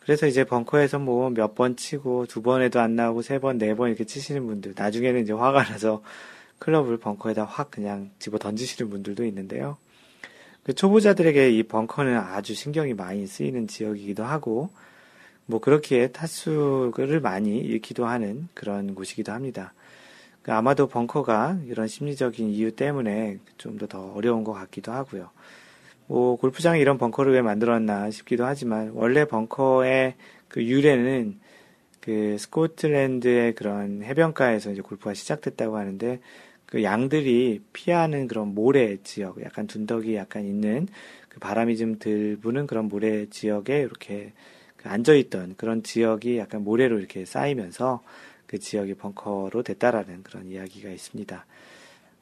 그래서 0.00 0.26
이제 0.26 0.44
벙커에서 0.44 0.98
뭐 0.98 1.30
몇 1.30 1.54
번 1.54 1.76
치고 1.76 2.26
두 2.26 2.42
번에도 2.42 2.80
안 2.80 2.94
나오고 2.96 3.22
세 3.22 3.38
번, 3.38 3.56
네 3.56 3.72
번 3.74 3.88
이렇게 3.88 4.04
치시는 4.04 4.46
분들 4.46 4.74
나중에는 4.76 5.22
이제 5.22 5.32
화가 5.32 5.62
나서 5.64 6.02
클럽을 6.64 6.96
벙커에다 6.96 7.44
확 7.44 7.70
그냥 7.70 8.10
집어 8.18 8.38
던지시는 8.38 8.90
분들도 8.90 9.26
있는데요. 9.26 9.76
그 10.62 10.72
초보자들에게 10.72 11.50
이 11.50 11.62
벙커는 11.64 12.16
아주 12.16 12.54
신경이 12.54 12.94
많이 12.94 13.26
쓰이는 13.26 13.68
지역이기도 13.68 14.24
하고 14.24 14.70
뭐 15.44 15.60
그렇기에 15.60 16.08
타수를 16.08 17.20
많이 17.20 17.58
잃기도 17.58 18.06
하는 18.06 18.48
그런 18.54 18.94
곳이기도 18.94 19.30
합니다. 19.30 19.74
그 20.40 20.52
아마도 20.54 20.86
벙커가 20.86 21.58
이런 21.66 21.86
심리적인 21.86 22.48
이유 22.48 22.72
때문에 22.72 23.40
좀 23.58 23.76
더 23.76 23.86
더 23.86 24.12
어려운 24.14 24.42
것 24.42 24.54
같기도 24.54 24.90
하고요. 24.90 25.28
뭐 26.06 26.36
골프장에 26.36 26.80
이런 26.80 26.96
벙커를 26.96 27.34
왜 27.34 27.42
만들었나 27.42 28.10
싶기도 28.10 28.46
하지만 28.46 28.92
원래 28.94 29.26
벙커의 29.26 30.14
그 30.48 30.64
유래는 30.64 31.40
그 32.00 32.36
스코틀랜드의 32.38 33.54
그런 33.54 34.02
해변가에서 34.02 34.72
이제 34.72 34.80
골프가 34.80 35.12
시작됐다고 35.12 35.76
하는데 35.76 36.20
그 36.74 36.82
양들이 36.82 37.60
피하는 37.72 38.26
그런 38.26 38.52
모래 38.52 38.96
지역, 39.04 39.40
약간 39.44 39.68
둔덕이 39.68 40.16
약간 40.16 40.44
있는 40.44 40.88
그 41.28 41.38
바람이 41.38 41.76
좀 41.76 42.00
들 42.00 42.36
부는 42.42 42.66
그런 42.66 42.86
모래 42.86 43.26
지역에 43.26 43.78
이렇게 43.78 44.32
그 44.76 44.88
앉아있던 44.88 45.54
그런 45.56 45.84
지역이 45.84 46.36
약간 46.36 46.64
모래로 46.64 46.98
이렇게 46.98 47.24
쌓이면서 47.24 48.02
그 48.48 48.58
지역이 48.58 48.94
벙커로 48.94 49.62
됐다라는 49.62 50.24
그런 50.24 50.48
이야기가 50.48 50.90
있습니다. 50.90 51.46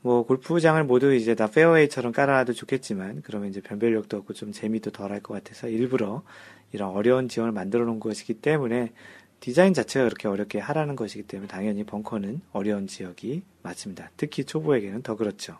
뭐 0.02 0.26
골프장을 0.26 0.84
모두 0.84 1.14
이제 1.14 1.34
다 1.34 1.46
페어웨이처럼 1.46 2.12
깔아놔도 2.12 2.52
좋겠지만 2.52 3.22
그러면 3.22 3.48
이제 3.48 3.62
변별력도 3.62 4.18
없고 4.18 4.34
좀 4.34 4.52
재미도 4.52 4.90
덜할 4.90 5.20
것 5.20 5.32
같아서 5.32 5.66
일부러 5.66 6.24
이런 6.72 6.90
어려운 6.90 7.26
지형을 7.26 7.52
만들어 7.52 7.86
놓은 7.86 8.00
것이기 8.00 8.34
때문에 8.34 8.92
디자인 9.42 9.74
자체가 9.74 10.04
그렇게 10.04 10.28
어렵게 10.28 10.60
하라는 10.60 10.94
것이기 10.94 11.24
때문에 11.24 11.48
당연히 11.48 11.82
벙커는 11.82 12.42
어려운 12.52 12.86
지역이 12.86 13.42
맞습니다. 13.64 14.08
특히 14.16 14.44
초보에게는 14.44 15.02
더 15.02 15.16
그렇죠. 15.16 15.58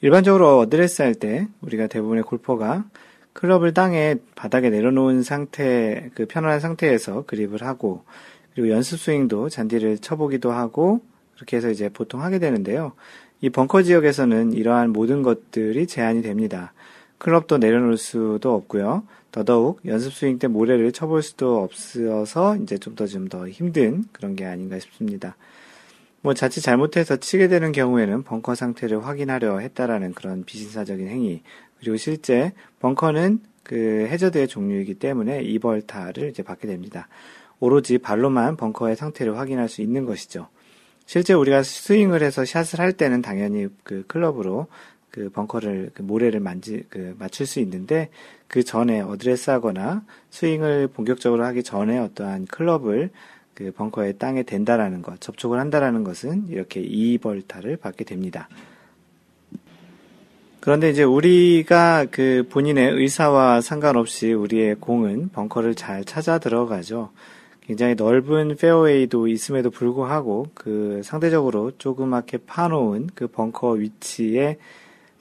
일반적으로 0.00 0.58
어드레스 0.60 1.02
할 1.02 1.14
때 1.14 1.46
우리가 1.60 1.88
대부분의 1.88 2.24
골퍼가 2.24 2.86
클럽을 3.34 3.74
땅에 3.74 4.16
바닥에 4.34 4.70
내려놓은 4.70 5.22
상태, 5.22 6.10
그 6.14 6.24
편안한 6.24 6.60
상태에서 6.60 7.26
그립을 7.26 7.62
하고, 7.62 8.04
그리고 8.54 8.70
연습 8.70 8.98
스윙도 8.98 9.50
잔디를 9.50 9.98
쳐보기도 9.98 10.50
하고, 10.50 11.02
그렇게 11.34 11.58
해서 11.58 11.70
이제 11.70 11.90
보통 11.90 12.22
하게 12.22 12.38
되는데요. 12.38 12.92
이 13.42 13.50
벙커 13.50 13.82
지역에서는 13.82 14.54
이러한 14.54 14.92
모든 14.92 15.22
것들이 15.22 15.86
제한이 15.86 16.22
됩니다. 16.22 16.72
클럽도 17.18 17.58
내려놓을 17.58 17.98
수도 17.98 18.54
없고요. 18.54 19.04
더더욱 19.32 19.80
연습 19.86 20.12
스윙 20.12 20.38
때 20.38 20.46
모래를 20.46 20.92
쳐볼 20.92 21.22
수도 21.22 21.62
없어서 21.62 22.56
이제 22.56 22.78
좀 22.78 22.94
더좀더 22.94 23.48
힘든 23.48 24.04
그런 24.12 24.36
게 24.36 24.44
아닌가 24.44 24.78
싶습니다. 24.78 25.36
뭐 26.20 26.34
자칫 26.34 26.60
잘못해서 26.60 27.16
치게 27.16 27.48
되는 27.48 27.72
경우에는 27.72 28.22
벙커 28.22 28.54
상태를 28.54 29.04
확인하려 29.04 29.58
했다라는 29.58 30.14
그런 30.14 30.44
비신사적인 30.44 31.08
행위 31.08 31.42
그리고 31.80 31.96
실제 31.96 32.52
벙커는 32.78 33.40
그 33.64 34.06
해저드의 34.08 34.48
종류이기 34.48 34.94
때문에 34.94 35.42
이벌타를 35.42 36.28
이제 36.28 36.42
받게 36.42 36.68
됩니다. 36.68 37.08
오로지 37.58 37.98
발로만 37.98 38.56
벙커의 38.56 38.96
상태를 38.96 39.38
확인할 39.38 39.68
수 39.68 39.82
있는 39.82 40.04
것이죠. 40.04 40.48
실제 41.06 41.34
우리가 41.34 41.62
스윙을 41.62 42.22
해서 42.22 42.44
샷을 42.44 42.80
할 42.80 42.92
때는 42.92 43.22
당연히 43.22 43.68
그 43.82 44.04
클럽으로 44.06 44.66
그 45.12 45.28
벙커를 45.28 45.90
그 45.94 46.02
모래를 46.02 46.40
만지 46.40 46.84
그 46.88 47.14
맞출 47.18 47.46
수 47.46 47.60
있는데 47.60 48.08
그 48.48 48.64
전에 48.64 49.00
어드레스 49.00 49.50
하거나 49.50 50.02
스윙을 50.30 50.88
본격적으로 50.88 51.44
하기 51.44 51.62
전에 51.62 51.98
어떠한 51.98 52.46
클럽을 52.46 53.10
그 53.54 53.70
벙커의 53.72 54.18
땅에 54.18 54.42
댄다라는 54.42 55.02
것, 55.02 55.20
접촉을 55.20 55.60
한다라는 55.60 56.02
것은 56.02 56.48
이렇게 56.48 56.80
이벌타를 56.80 57.76
받게 57.76 58.04
됩니다. 58.04 58.48
그런데 60.60 60.90
이제 60.90 61.02
우리가 61.02 62.06
그 62.10 62.46
본인의 62.48 62.92
의사와 62.92 63.60
상관없이 63.60 64.32
우리의 64.32 64.76
공은 64.76 65.30
벙커를 65.32 65.74
잘 65.74 66.04
찾아 66.04 66.38
들어가죠. 66.38 67.10
굉장히 67.60 67.94
넓은 67.94 68.56
페어웨이도 68.56 69.28
있음에도 69.28 69.70
불구하고 69.70 70.46
그 70.54 71.02
상대적으로 71.04 71.72
조그맣게 71.78 72.38
파놓은 72.46 73.10
그 73.14 73.26
벙커 73.26 73.72
위치에 73.72 74.58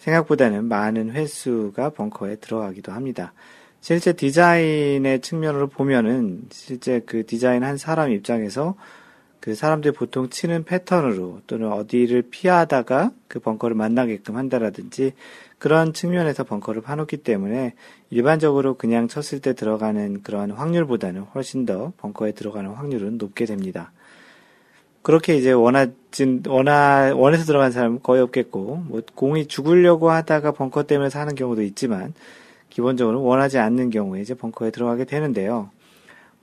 생각보다는 0.02 0.66
많은 0.66 1.12
횟수가 1.12 1.92
벙커에 1.92 2.38
들어가기도 2.38 2.92
합니다. 2.92 3.34
실제 3.82 4.14
디자인의 4.14 5.22
측면으로 5.22 5.68
보면은 5.68 6.44
실제 6.52 7.00
그 7.00 7.26
디자인 7.26 7.64
한 7.64 7.78
사람 7.78 8.12
입장에서 8.12 8.76
그 9.40 9.56
사람들이 9.56 9.94
보통 9.94 10.30
치는 10.30 10.66
패턴으로 10.66 11.42
또는 11.48 11.72
어디를 11.72 12.24
피하다가 12.30 13.12
그 13.28 13.40
벙커를 13.40 13.76
만나게끔 13.76 14.38
한다라든지 14.38 15.14
그런 15.58 15.94
측면에서 15.94 16.44
벙커를 16.44 16.84
파놓기 16.84 17.18
때문에 17.18 17.74
일반적으로 18.12 18.76
그냥 18.76 19.08
쳤을 19.08 19.40
때 19.40 19.54
들어가는 19.54 20.22
그런 20.22 20.52
확률보다는 20.52 21.22
훨씬 21.34 21.66
더 21.66 21.92
벙커에 21.98 22.34
들어가는 22.34 22.70
확률은 22.72 23.18
높게 23.18 23.46
됩니다. 23.46 23.92
그렇게 25.02 25.36
이제 25.36 25.52
원하진, 25.52 26.44
원하, 26.48 27.14
원해서 27.16 27.46
들어간 27.46 27.72
사람은 27.72 28.02
거의 28.04 28.22
없겠고, 28.22 28.84
뭐, 28.88 29.02
공이 29.16 29.48
죽으려고 29.48 30.12
하다가 30.12 30.52
벙커 30.52 30.84
때문에 30.84 31.10
사는 31.10 31.34
경우도 31.34 31.64
있지만, 31.64 32.14
기본적으로 32.70 33.24
원하지 33.24 33.58
않는 33.58 33.90
경우에 33.90 34.22
이제 34.22 34.34
벙커에 34.34 34.72
들어가게 34.72 35.06
되는데요. 35.06 35.72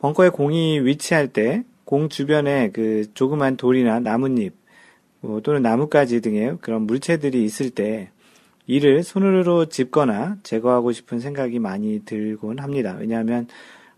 벙커에 0.01 0.31
공이 0.31 0.81
위치할 0.81 1.29
때, 1.29 1.65
공 1.85 2.09
주변에 2.09 2.71
그 2.71 3.07
조그만 3.15 3.57
돌이나 3.57 4.01
나뭇잎, 4.01 4.53
뭐 5.21 5.41
또는 5.41 5.63
나뭇가지 5.63 6.21
등의 6.21 6.59
그런 6.61 6.83
물체들이 6.83 7.45
있을 7.45 7.71
때, 7.71 8.11
이를 8.67 9.03
손으로 9.03 9.67
짚거나 9.67 10.37
제거하고 10.43 10.93
싶은 10.93 11.21
생각이 11.21 11.59
많이 11.59 12.01
들곤 12.05 12.59
합니다. 12.59 12.97
왜냐하면 12.99 13.47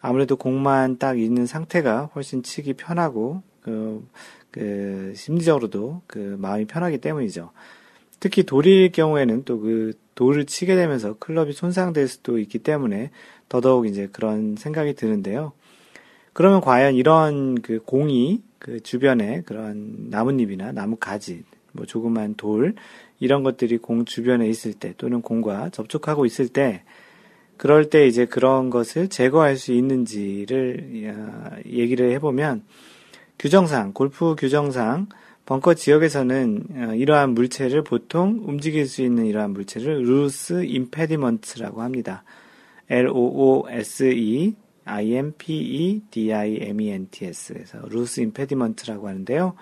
아무래도 0.01 0.37
공만 0.37 0.99
딱 0.99 1.19
있는 1.19 1.47
상태가 1.47 2.11
훨씬 2.15 2.43
치기 2.43 2.75
편하고, 2.75 3.43
그, 3.63 4.07
그, 4.51 5.13
심리적으로도 5.17 6.03
그 6.07 6.37
마음이 6.39 6.67
편하기 6.67 6.99
때문이죠. 6.99 7.51
특히 8.21 8.43
돌일 8.43 8.93
경우에는 8.93 9.45
또 9.45 9.61
그 9.61 9.93
돌을 10.21 10.45
치게 10.45 10.77
되면서 10.77 11.15
클럽이 11.19 11.55
손상될 11.55 12.07
수도 12.07 12.39
있기 12.39 12.59
때문에 12.59 13.11
더더욱 13.49 13.87
이제 13.87 14.07
그런 14.13 14.55
생각이 14.55 14.93
드는데요. 14.93 15.53
그러면 16.35 16.61
과연 16.61 16.95
이런 16.95 17.63
그 17.63 17.81
공이 17.83 18.43
그 18.59 18.81
주변에 18.83 19.41
그런 19.47 20.11
나뭇잎이나 20.11 20.73
나무 20.73 20.97
가지, 20.97 21.43
뭐 21.73 21.87
조그만 21.87 22.35
돌, 22.35 22.75
이런 23.19 23.43
것들이 23.43 23.79
공 23.79 24.05
주변에 24.05 24.47
있을 24.47 24.75
때 24.75 24.93
또는 24.99 25.23
공과 25.23 25.71
접촉하고 25.71 26.27
있을 26.27 26.49
때 26.49 26.83
그럴 27.57 27.89
때 27.89 28.07
이제 28.07 28.27
그런 28.27 28.69
것을 28.69 29.09
제거할 29.09 29.57
수 29.57 29.73
있는지를 29.73 31.15
아, 31.17 31.57
얘기를 31.65 32.11
해보면 32.13 32.65
규정상, 33.41 33.93
골프 33.95 34.37
규정상 34.39 35.09
벙커 35.47 35.75
지역에서는 35.75 36.65
어, 36.77 36.95
이러한 36.95 37.31
물체를 37.31 37.83
보통 37.83 38.43
움직일 38.45 38.87
수 38.87 39.01
있는 39.01 39.25
이러한 39.25 39.55
물체를 39.55 40.03
loose 40.03 40.63
impediment라고 40.65 41.81
합니다. 41.81 42.23
L-O-O-S-E 42.91 44.55
I-M-P-E-D-I-M-E-N-T-S 44.85 47.55
에서 47.57 47.79
loose 47.89 48.21
impediments라고 48.21 49.09
하는데요. 49.09 49.55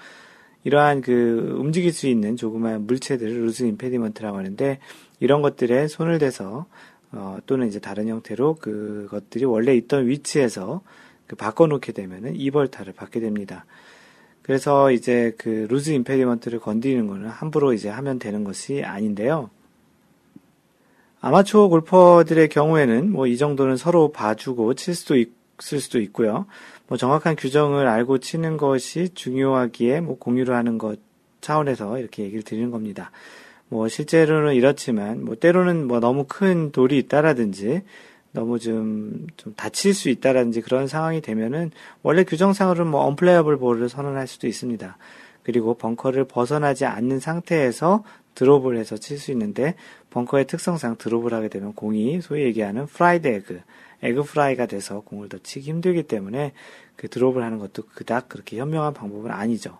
이러한 0.64 1.01
그 1.01 1.55
움직일 1.61 1.93
수 1.93 2.09
있는 2.09 2.35
조그마한 2.37 2.85
물체들을 2.85 3.45
loose 3.45 3.62
impediment라고 3.62 4.39
하는데 4.39 4.81
이런 5.20 5.41
것들에 5.41 5.87
손을 5.87 6.18
대서 6.18 6.66
어, 7.12 7.37
또는 7.47 7.68
이제 7.68 7.79
다른 7.79 8.09
형태로 8.09 8.57
그것들이 8.57 9.45
원래 9.45 9.76
있던 9.76 10.09
위치에서 10.09 10.81
그 10.83 11.08
바꿔놓게 11.37 11.93
되면은 11.93 12.37
이벌타를 12.37 12.93
받게 12.93 13.20
됩니다. 13.20 13.64
그래서 14.43 14.91
이제 14.91 15.35
그 15.37 15.66
loose 15.69 15.91
impediment를 15.91 16.59
건드리는 16.59 17.07
거는 17.07 17.29
함부로 17.29 17.72
이제 17.72 17.89
하면 17.89 18.18
되는 18.18 18.45
것이 18.45 18.83
아닌데요. 18.83 19.51
아마추어 21.20 21.68
골퍼들의 21.68 22.49
경우에는 22.49 23.12
뭐 23.12 23.26
이 23.26 23.37
정도는 23.37 23.76
서로 23.76 24.12
봐주고 24.12 24.74
칠 24.74 24.95
수도 24.95 25.16
있을 25.16 25.81
수도 25.81 26.01
있고요. 26.01 26.47
뭐 26.87 26.97
정확한 26.97 27.37
규정을 27.37 27.87
알고 27.87 28.18
치는 28.18 28.57
것이 28.57 29.11
중요하기에 29.14 30.01
뭐 30.01 30.16
공유를 30.18 30.55
하는 30.55 30.79
것 30.79 30.99
차원에서 31.41 31.99
이렇게 31.99 32.22
얘기를 32.22 32.43
드리는 32.43 32.70
겁니다. 32.70 33.11
뭐 33.68 33.89
실제로는 33.89 34.55
이렇지만 34.55 35.24
뭐 35.24 35.35
때로는 35.35 35.87
뭐 35.87 36.01
너무 36.01 36.24
큰 36.26 36.72
돌이 36.72 36.97
있다라든지 36.99 37.83
너무 38.33 38.59
좀, 38.59 39.26
좀 39.37 39.55
다칠 39.55 39.95
수 39.95 40.09
있다라든지 40.09 40.61
그런 40.61 40.87
상황이 40.87 41.20
되면은 41.20 41.70
원래 42.03 42.24
규정상으로는 42.24 42.91
뭐 42.91 43.03
unplayable 43.07 43.59
ball을 43.59 43.89
선언할 43.89 44.26
수도 44.26 44.47
있습니다. 44.47 44.97
그리고 45.43 45.74
벙커를 45.74 46.24
벗어나지 46.24 46.85
않는 46.85 47.20
상태에서 47.20 48.05
드롭을 48.35 48.76
해서 48.76 48.97
칠 48.97 49.18
수 49.18 49.33
있는데 49.33 49.74
벙커의 50.11 50.47
특성상 50.47 50.97
드롭을 50.97 51.35
하게 51.35 51.49
되면 51.49 51.74
공이 51.74 52.20
소위 52.20 52.45
얘기하는 52.45 52.87
fried 52.87 53.27
egg, 53.27 53.61
에그 54.03 54.22
프라이가 54.22 54.66
돼서 54.66 55.01
공을 55.01 55.29
더 55.29 55.39
치기 55.39 55.70
힘들기 55.70 56.05
때문에 56.05 56.53
그 56.97 57.09
드롭을 57.09 57.43
하는 57.43 57.59
것도 57.59 57.85
그닥 57.95 58.29
그렇게 58.29 58.59
현명한 58.59 58.95
방법은 58.95 59.31
아니죠. 59.31 59.79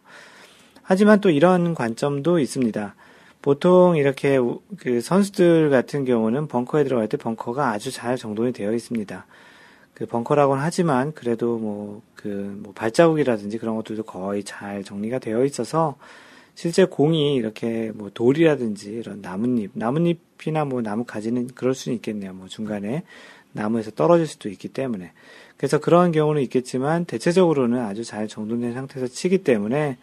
하지만 0.83 1.21
또 1.21 1.31
이런 1.31 1.75
관점도 1.75 2.39
있습니다. 2.39 2.95
보통 3.43 3.97
이렇게 3.97 4.39
그 4.79 5.01
선수들 5.01 5.71
같은 5.71 6.05
경우는 6.05 6.49
벙커에 6.49 6.85
들어갈 6.85 7.09
때 7.09 7.17
벙커가 7.17 7.71
아주 7.71 7.91
잘 7.91 8.17
정돈이 8.17 8.53
되어 8.53 8.73
있습니다. 8.73 9.27
그 9.95 10.07
벙커라고는 10.07 10.63
하지만 10.63 11.13
그래도 11.13 11.59
뭐 11.59 12.03
그 12.19 12.59
뭐 12.63 12.73
발자국이라든지 12.75 13.59
그런 13.59 13.77
것들도 13.77 14.03
거의 14.03 14.43
잘 14.43 14.83
정리가 14.83 15.21
되어 15.21 15.45
있어서 15.45 15.97
실제 16.55 16.85
공이 16.85 17.37
이렇게 17.37 17.93
뭐 17.95 18.11
돌이라든지 18.13 18.91
이런 18.91 19.23
나뭇잎, 19.23 19.71
나뭇잎이나 19.75 20.65
뭐 20.65 20.83
나무 20.83 21.05
가지는 21.05 21.47
그럴 21.55 21.75
수는 21.75 21.95
있겠네요. 21.97 22.35
뭐 22.35 22.49
중간에 22.49 23.05
나무에서 23.53 23.93
떨어질 23.93 24.27
수도 24.27 24.49
있기 24.49 24.69
때문에. 24.69 25.13
그래서 25.57 25.79
그런 25.79 26.11
경우는 26.11 26.43
있겠지만 26.43 27.05
대체적으로는 27.05 27.79
아주 27.81 28.05
잘 28.05 28.27
정돈된 28.27 28.75
상태에서 28.75 29.07
치기 29.07 29.39
때문에 29.45 29.97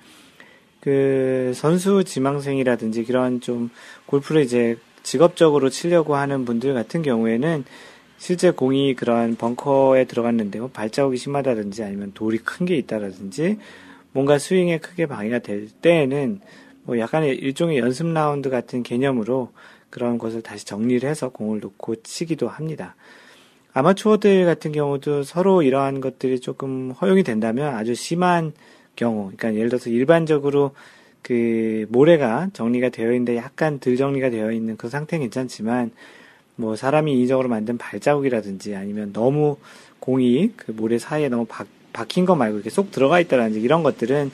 그 0.85 1.51
선수 1.55 2.03
지망생이라든지 2.03 3.05
그런 3.05 3.41
좀 3.41 3.71
골프를 4.05 4.43
이제 4.43 4.77
직업적으로 5.01 5.69
치려고 5.69 6.15
하는 6.15 6.45
분들 6.45 6.75
같은 6.75 7.01
경우에는 7.01 7.65
실제 8.19 8.51
공이 8.51 8.93
그러한 8.93 9.35
벙커에 9.35 10.05
들어갔는데 10.05 10.59
뭐 10.59 10.69
발자국이 10.69 11.17
심하다든지 11.17 11.83
아니면 11.83 12.11
돌이 12.13 12.37
큰 12.37 12.67
게 12.67 12.77
있다라든지 12.77 13.57
뭔가 14.11 14.37
스윙에 14.37 14.77
크게 14.77 15.07
방해가 15.07 15.39
될 15.39 15.69
때에는 15.69 16.39
뭐 16.83 16.99
약간의 16.99 17.35
일종의 17.35 17.79
연습 17.79 18.05
라운드 18.05 18.51
같은 18.51 18.83
개념으로 18.83 19.51
그런 19.89 20.19
것을 20.19 20.43
다시 20.43 20.65
정리를 20.65 21.09
해서 21.09 21.29
공을 21.29 21.61
놓고 21.61 22.03
치기도 22.03 22.47
합니다. 22.47 22.95
아마추어들 23.73 24.45
같은 24.45 24.71
경우도 24.71 25.23
서로 25.23 25.63
이러한 25.63 25.99
것들이 25.99 26.39
조금 26.39 26.91
허용이 26.91 27.23
된다면 27.23 27.73
아주 27.73 27.95
심한 27.95 28.53
경우, 28.95 29.31
그러니까 29.35 29.55
예를 29.55 29.69
들어서 29.69 29.89
일반적으로 29.89 30.71
그 31.21 31.85
모래가 31.89 32.49
정리가 32.53 32.89
되어 32.89 33.11
있는데 33.13 33.35
약간 33.37 33.79
덜 33.79 33.97
정리가 33.97 34.29
되어 34.29 34.51
있는 34.51 34.77
그 34.77 34.89
상태는 34.89 35.23
괜찮지만 35.25 35.91
뭐 36.55 36.75
사람이 36.75 37.11
인위적으로 37.13 37.49
만든 37.49 37.77
발자국이라든지 37.77 38.75
아니면 38.75 39.11
너무 39.13 39.57
공이 39.99 40.51
그 40.55 40.71
모래 40.71 40.97
사이에 40.99 41.29
너무 41.29 41.45
박, 41.45 41.67
박힌 41.93 42.25
거 42.25 42.35
말고 42.35 42.57
이렇게 42.57 42.69
쏙 42.69 42.91
들어가 42.91 43.19
있다라든지 43.19 43.59
이런 43.61 43.83
것들은 43.83 44.31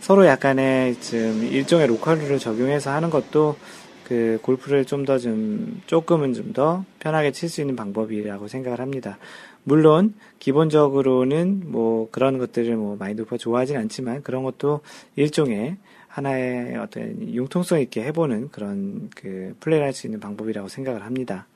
서로 0.00 0.26
약간의 0.26 1.00
좀 1.00 1.44
일종의 1.44 1.86
로컬룰을 1.86 2.38
적용해서 2.40 2.90
하는 2.90 3.08
것도 3.08 3.56
그 4.04 4.38
골프를 4.42 4.84
좀 4.84 5.04
더좀 5.04 5.82
조금은 5.86 6.34
좀 6.34 6.52
더 6.52 6.84
편하게 6.98 7.32
칠 7.32 7.48
수 7.48 7.60
있는 7.60 7.76
방법이라고 7.76 8.48
생각을 8.48 8.80
합니다. 8.80 9.16
물론 9.64 10.14
기본적으로는 10.38 11.62
뭐 11.66 12.08
그런 12.10 12.38
것들을 12.38 12.76
뭐 12.76 12.96
마인드오퍼 12.96 13.36
좋아하진 13.36 13.76
않지만 13.76 14.22
그런 14.22 14.42
것도 14.42 14.80
일종의 15.16 15.76
하나의 16.08 16.76
어떤 16.76 17.32
융통성 17.32 17.80
있게 17.80 18.02
해보는 18.04 18.50
그런 18.50 19.08
그 19.16 19.54
플레이를 19.60 19.86
할 19.86 19.92
수 19.92 20.06
있는 20.06 20.20
방법이라고 20.20 20.68
생각을 20.68 21.04
합니다. 21.04 21.46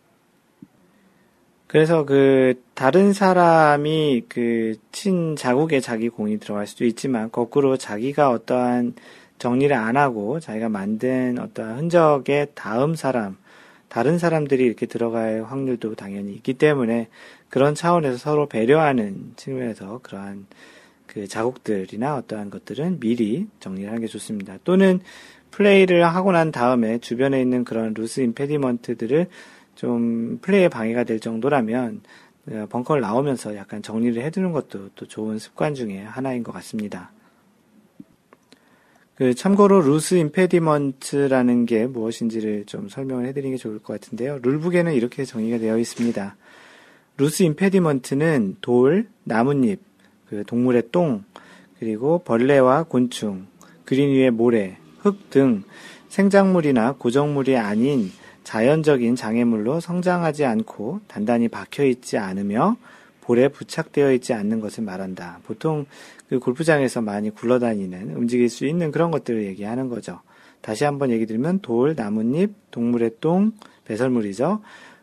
그래서 1.66 2.04
그 2.04 2.62
다른 2.74 3.12
사람이 3.12 4.24
그 4.28 4.76
친 4.92 5.36
자국에 5.36 5.80
자기 5.80 6.08
공이 6.08 6.38
들어갈 6.38 6.66
수도 6.66 6.86
있지만 6.86 7.30
거꾸로 7.30 7.76
자기가 7.76 8.30
어떠한 8.30 8.94
정리를 9.38 9.76
안 9.76 9.98
하고 9.98 10.40
자기가 10.40 10.70
만든 10.70 11.38
어떠한 11.38 11.76
흔적의 11.78 12.48
다음 12.54 12.94
사람 12.94 13.36
다른 13.88 14.18
사람들이 14.18 14.64
이렇게 14.64 14.86
들어갈 14.86 15.44
확률도 15.44 15.94
당연히 15.94 16.32
있기 16.34 16.54
때문에 16.54 17.08
그런 17.48 17.74
차원에서 17.74 18.18
서로 18.18 18.46
배려하는 18.46 19.32
측면에서 19.36 20.00
그러한 20.02 20.46
그 21.06 21.26
자국들이나 21.26 22.16
어떠한 22.16 22.50
것들은 22.50 23.00
미리 23.00 23.46
정리를 23.60 23.88
하는 23.88 24.00
게 24.00 24.06
좋습니다. 24.06 24.58
또는 24.64 25.00
플레이를 25.50 26.04
하고 26.04 26.32
난 26.32 26.52
다음에 26.52 26.98
주변에 26.98 27.40
있는 27.40 27.64
그런 27.64 27.94
루스 27.94 28.20
임페디먼트들을 28.20 29.28
좀 29.74 30.38
플레이에 30.42 30.68
방해가 30.68 31.04
될 31.04 31.20
정도라면 31.20 32.02
어, 32.50 32.66
벙커를 32.68 33.02
나오면서 33.02 33.56
약간 33.56 33.82
정리를 33.82 34.22
해두는 34.22 34.52
것도 34.52 34.90
또 34.94 35.06
좋은 35.06 35.38
습관 35.38 35.74
중에 35.74 36.02
하나인 36.02 36.42
것 36.42 36.52
같습니다. 36.52 37.12
그 39.16 39.34
참고로 39.34 39.80
loose 39.80 40.14
impediment라는 40.16 41.64
게 41.64 41.86
무엇인지를 41.86 42.66
좀 42.66 42.90
설명을 42.90 43.24
해드리는 43.26 43.56
게 43.56 43.58
좋을 43.58 43.78
것 43.78 43.98
같은데요. 43.98 44.40
rulebook에는 44.42 44.92
이렇게 44.92 45.24
정의가 45.24 45.56
되어 45.56 45.78
있습니다. 45.78 46.36
loose 47.16 47.42
impediment는 47.44 48.56
돌, 48.60 49.08
나뭇잎, 49.24 49.80
그 50.28 50.44
동물의 50.46 50.84
똥, 50.92 51.24
그리고 51.78 52.18
벌레와 52.18 52.82
곤충, 52.82 53.46
그린 53.86 54.10
위의 54.10 54.30
모래, 54.30 54.76
흙 54.98 55.30
등 55.30 55.64
생장물이나 56.08 56.92
고정물이 56.98 57.56
아닌 57.56 58.10
자연적인 58.44 59.16
장애물로 59.16 59.80
성장하지 59.80 60.44
않고 60.44 61.00
단단히 61.08 61.48
박혀 61.48 61.84
있지 61.84 62.18
않으며 62.18 62.76
볼에 63.26 63.48
부착되어 63.48 64.12
있지 64.12 64.32
않는 64.32 64.60
것을 64.60 64.84
말한다. 64.84 65.40
보통 65.44 65.86
그 66.28 66.38
골프장에서 66.38 67.00
많이 67.02 67.30
굴러다니는 67.30 68.14
움직일 68.14 68.48
수 68.48 68.66
있는 68.66 68.92
그런 68.92 69.10
것들을 69.10 69.44
얘기하는 69.44 69.88
거죠. 69.88 70.20
다시 70.60 70.84
한번 70.84 71.10
얘기 71.10 71.26
드리면 71.26 71.60
돌, 71.60 71.94
나뭇잎, 71.94 72.52
동물의 72.70 73.16
똥, 73.20 73.52
배설물이죠. 73.84 74.60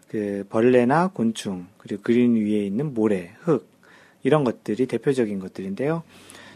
그 0.10 0.46
벌레나 0.50 1.10
곤충, 1.14 1.68
그리고 1.78 2.02
그린 2.02 2.36
위에 2.36 2.66
있는 2.66 2.94
모래, 2.94 3.34
흙 3.42 3.68
이런 4.24 4.44
것들이 4.44 4.86
대표적인 4.86 5.40
것들인데요. 5.40 6.04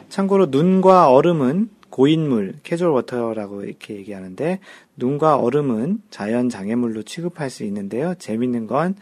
참고로 0.09 0.47
눈과 0.47 1.11
얼음은 1.11 1.70
고인물, 1.89 2.55
casual 2.63 2.91
water라고 2.91 3.63
이렇게 3.63 3.95
얘기하는데 3.95 4.59
눈과 4.95 5.38
얼음은 5.38 6.01
자연 6.09 6.49
장애물로 6.49 7.03
취급할 7.03 7.49
수 7.49 7.63
있는데요. 7.63 8.13
재밌는 8.15 8.68
건 8.68 8.95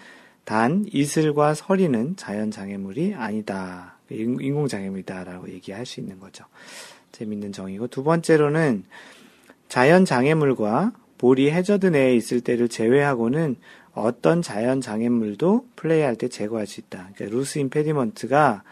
단 0.46 0.86
이슬과 0.92 1.56
서리는 1.56 2.16
자연 2.16 2.52
장애물이 2.52 3.16
아니다. 3.16 3.98
인공 4.10 4.68
장애물이다라고 4.68 5.50
얘기할 5.50 5.86
수 5.86 6.00
있는 6.00 6.20
거죠. 6.20 6.46
재밌는 7.12 7.52
정의고 7.52 7.88
두 7.88 8.04
번째로는 8.04 8.84
자연 9.68 10.06
장애물과 10.06 10.94
볼이 11.18 11.50
해저드 11.50 11.88
내에 11.88 12.16
있을 12.16 12.42
때를 12.42 12.70
제외하고는 12.70 13.56
어떤 13.94 14.42
자연 14.42 14.82
장애물도 14.82 15.68
플레이할 15.76 16.18
때 16.18 16.28
제거할 16.28 16.68
수 16.68 16.82
있다. 16.82 17.10
그러니까 17.16 17.36
loose 17.36 17.60
impediment가 17.60 18.64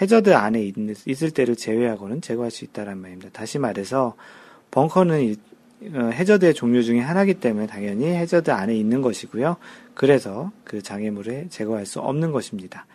해저드 0.00 0.34
안에 0.34 0.62
있, 0.62 0.74
있을 1.06 1.30
때를 1.30 1.54
제외하고는 1.56 2.20
제거할 2.20 2.50
수 2.50 2.64
있다는 2.64 2.98
말입니다. 2.98 3.30
다시 3.32 3.58
말해서 3.58 4.16
벙커는 4.72 5.36
어, 5.92 6.10
해저드의 6.12 6.54
종류 6.54 6.82
중에 6.82 6.98
하나이기 7.00 7.34
때문에 7.34 7.66
당연히 7.66 8.06
해저드 8.06 8.50
안에 8.50 8.74
있는 8.74 9.02
것이고요. 9.02 9.56
그래서 9.94 10.50
그 10.64 10.82
장애물을 10.82 11.48
제거할 11.50 11.86
수 11.86 12.00
없는 12.00 12.32
것입니다. 12.32 12.86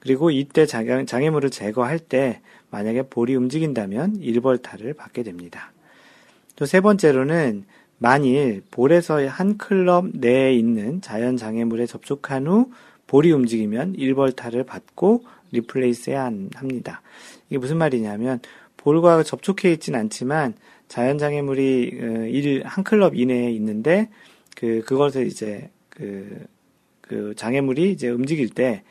그리고 0.00 0.30
이때 0.30 0.66
장애물을 0.66 1.50
제거할 1.50 1.98
때 1.98 2.40
만약에 2.70 3.02
볼이 3.02 3.34
움직인다면 3.36 4.18
1벌타를 4.20 4.96
받게 4.96 5.22
됩니다. 5.22 5.72
또 6.56 6.66
세 6.66 6.80
번째로는 6.80 7.64
만일 7.98 8.62
볼에서 8.70 9.24
한 9.28 9.56
클럽 9.58 10.06
내에 10.12 10.54
있는 10.54 11.00
자연 11.00 11.36
장애물에 11.36 11.86
접촉한 11.86 12.48
후 12.48 12.70
볼이 13.06 13.30
움직이면 13.30 13.94
1벌타를 13.96 14.66
받고 14.66 15.22
replace 15.52 16.10
해야 16.10 16.24
합니다. 16.24 17.02
이게 17.48 17.58
무슨 17.58 17.78
말이냐면 17.78 18.40
볼과 18.76 19.22
접촉해 19.22 19.72
있진 19.74 19.94
않지만 19.94 20.54
자연 20.88 21.18
장애물이 21.18 22.62
어, 22.64 22.68
한 22.68 22.82
클럽 22.82 23.14
이내에 23.14 23.52
있는데 23.52 24.08
그 24.56 24.82
그것을 24.84 25.26
이제 25.26 25.70
그, 25.94 26.46
그 27.00 27.34
장애물이 27.36 27.92
이제 27.92 28.08
움직일 28.08 28.48
때 28.50 28.82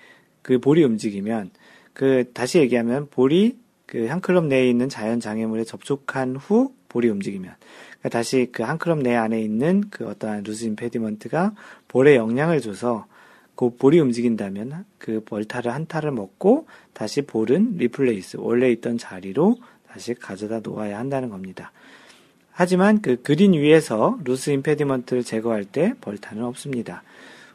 그 0.41 0.59
볼이 0.59 0.83
움직이면 0.83 1.51
그 1.93 2.31
다시 2.33 2.59
얘기하면 2.59 3.09
볼이 3.09 3.57
그 3.85 4.07
한 4.07 4.21
클럽 4.21 4.45
내에 4.45 4.69
있는 4.69 4.87
자연 4.89 5.19
장애물에 5.19 5.65
접촉한 5.65 6.37
후 6.37 6.73
볼이 6.89 7.09
움직이면 7.09 7.53
그러니까 7.99 8.09
다시 8.09 8.49
그 8.51 8.63
한 8.63 8.77
클럽 8.77 8.99
내 8.99 9.15
안에 9.15 9.41
있는 9.41 9.83
그 9.89 10.07
어떠한 10.07 10.43
loose 10.43 10.65
impediment가 10.65 11.53
볼에 11.87 12.15
영향을 12.15 12.61
줘서 12.61 13.05
그 13.55 13.75
볼이 13.75 13.99
움직인다면 13.99 14.85
그 14.97 15.21
벌타를 15.25 15.73
한 15.73 15.85
타를 15.87 16.11
먹고 16.11 16.67
다시 16.93 17.21
볼은 17.21 17.75
replace 17.77 18.37
원래 18.39 18.71
있던 18.71 18.97
자리로 18.97 19.57
다시 19.87 20.13
가져다 20.13 20.61
놓아야 20.61 20.97
한다는 20.97 21.29
겁니다. 21.29 21.73
하지만 22.51 23.01
그 23.01 23.21
그린 23.21 23.53
위에서 23.53 24.17
loose 24.23 24.49
impediment를 24.51 25.23
제거할 25.23 25.65
때 25.65 25.93
벌타는 26.01 26.43
없습니다. 26.43 27.03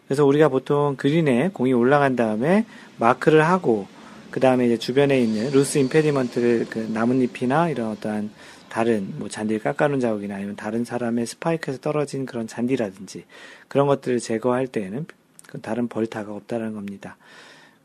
그래서 0.06 0.24
우리가 0.24 0.48
보통 0.48 0.96
그린에 0.96 1.50
공이 1.52 1.72
올라간 1.72 2.16
다음에 2.16 2.64
마크를 2.98 3.44
하고 3.44 3.86
그 4.30 4.40
다음에 4.40 4.66
이제 4.66 4.76
주변에 4.76 5.20
있는 5.20 5.50
loose 5.50 5.78
impediment를 5.78 6.66
그 6.70 6.78
나뭇잎이나 6.92 7.70
이런 7.70 7.90
어떠한 7.92 8.30
다른 8.68 9.14
뭐 9.18 9.28
잔디를 9.28 9.62
깎아놓은 9.62 10.00
자국이나 10.00 10.36
아니면 10.36 10.56
다른 10.56 10.84
사람의 10.84 11.26
스파이크에서 11.26 11.80
떨어진 11.80 12.26
그런 12.26 12.46
잔디라든지 12.46 13.24
그런 13.68 13.86
것들을 13.86 14.18
제거할 14.18 14.66
때에는 14.66 15.06
그 15.46 15.60
다른 15.60 15.88
벌타가 15.88 16.34
없다는 16.34 16.74
겁니다. 16.74 17.16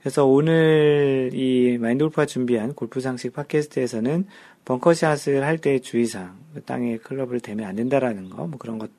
그래서 0.01 0.26
오늘 0.26 1.30
이 1.34 1.78
마인드 1.80 2.03
골프가 2.03 2.26
준비한 2.26 2.74
골프 2.74 2.99
상식 2.99 3.34
팟캐스트에서는 3.34 4.26
벙커샷을 4.66 5.43
할 5.43 5.57
때의 5.57 5.82
주의사항, 5.82 6.38
그 6.53 6.62
땅에 6.62 6.97
클럽을 6.97 7.39
대면 7.39 7.68
안 7.68 7.76
된다라는 7.76 8.30
거, 8.30 8.47
뭐 8.47 8.57
그런 8.57 8.78
것, 8.78 8.89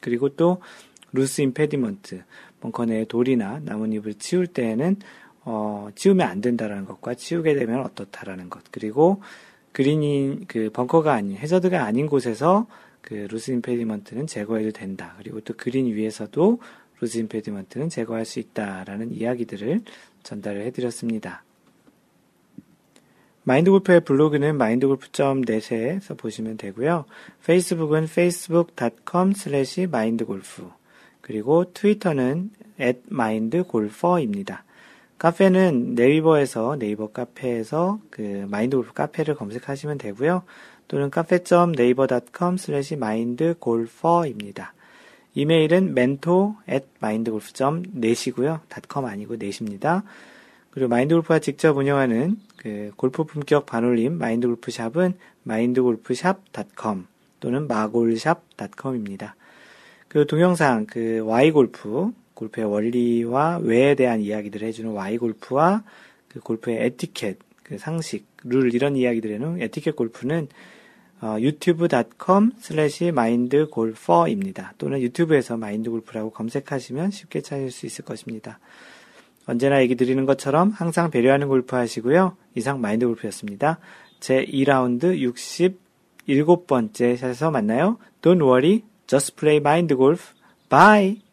그리고 0.00 0.30
또 0.30 0.60
loose 1.12 1.42
impediment, 1.42 2.22
벙커 2.60 2.86
내에 2.86 3.04
돌이나 3.04 3.60
나뭇잎을 3.64 4.14
치울 4.14 4.46
때에는 4.46 4.96
어, 5.44 5.88
치우면 5.94 6.26
안 6.26 6.40
된다라는 6.40 6.84
것과 6.84 7.14
치우게 7.14 7.54
되면 7.54 7.80
어떻다라는 7.80 8.50
것, 8.50 8.62
그리고 8.70 9.20
그린이 9.72 10.40
그 10.48 10.70
벙커가 10.70 11.12
아닌 11.14 11.36
해저드가 11.36 11.84
아닌 11.84 12.06
곳에서 12.06 12.66
그 13.00 13.26
loose 13.30 13.50
impediment는 13.50 14.26
제거해도 14.26 14.70
된다. 14.70 15.14
그리고 15.18 15.40
또 15.40 15.54
그린 15.56 15.86
위에서도 15.86 16.60
loose 17.00 17.18
impediment는 17.18 17.88
제거할 17.88 18.24
수 18.24 18.38
있다라는 18.38 19.12
이야기들을 19.12 19.80
전달을 20.22 20.62
해드렸습니다. 20.66 21.42
마인드골프의 23.44 24.00
블로그는 24.00 24.50
mindgolf.net에서 24.50 26.14
보시면 26.14 26.56
되고요. 26.56 27.04
페이스북은 27.44 28.04
facebook.com 28.04 29.32
slash 29.36 29.82
mindgolf 29.82 30.62
그리고 31.20 31.72
트위터는 31.72 32.50
at 32.80 33.00
mindgolfer입니다. 33.10 34.64
카페는 35.18 35.94
네이버에서 35.94 36.76
네이버 36.78 37.08
카페에서 37.08 38.00
그 38.10 38.46
마인드골프 38.48 38.92
카페를 38.92 39.36
검색하시면 39.36 39.98
되고요. 39.98 40.42
또는 40.88 41.10
카페.naver.com 41.10 42.54
slash 42.54 42.94
mindgolfer입니다. 42.94 44.74
이메일은 45.34 45.92
mentor 45.96 46.54
at 46.68 46.86
mindgolf.net이고요. 47.02 48.60
.com 48.90 49.06
아니고 49.06 49.34
net입니다. 49.34 50.02
그리고 50.72 50.88
마인드골프가 50.88 51.38
직접 51.38 51.76
운영하는 51.76 52.36
그 52.56 52.92
골프 52.96 53.24
품격 53.24 53.66
반올림 53.66 54.18
마인드골프 54.18 54.70
샵은 54.70 55.14
mindgolfshop.com 55.46 57.06
또는 57.40 57.68
마골샵.com입니다. 57.68 59.36
그 60.08 60.26
동영상 60.26 60.86
그 60.86 61.22
Why골프 61.24 62.12
골프의 62.34 62.66
원리와 62.66 63.58
왜에 63.58 63.94
대한 63.94 64.20
이야기들을 64.20 64.66
해주는 64.66 64.92
Why골프와 64.92 65.84
그 66.28 66.40
골프의 66.40 66.86
에티켓 66.86 67.38
그 67.62 67.78
상식 67.78 68.26
룰 68.44 68.74
이런 68.74 68.96
이야기들에는 68.96 69.60
에티켓 69.60 69.94
골프는 69.94 70.48
어, 71.20 71.36
유튜브.com 71.38 72.52
슬래시 72.58 73.12
마인드골퍼입니다. 73.12 74.74
또는 74.78 75.00
유튜브에서 75.00 75.56
마인드골프라고 75.56 76.30
검색하시면 76.30 77.12
쉽게 77.12 77.42
찾을 77.42 77.70
수 77.70 77.86
있을 77.86 78.04
것입니다. 78.04 78.58
언제나 79.52 79.80
얘기 79.82 79.94
드리는 79.94 80.24
것처럼 80.26 80.70
항상 80.70 81.10
배려하는 81.10 81.48
골프 81.48 81.76
하시고요. 81.76 82.36
이상 82.54 82.80
마인드 82.80 83.06
골프였습니다. 83.06 83.78
제 84.18 84.44
2라운드 84.46 85.18
67번째 86.28 87.16
샷에서 87.16 87.50
만나요. 87.50 87.98
Don't 88.22 88.42
worry, 88.42 88.82
just 89.06 89.36
play 89.36 89.58
mind 89.58 89.94
golf. 89.94 90.32
Bye! 90.68 91.31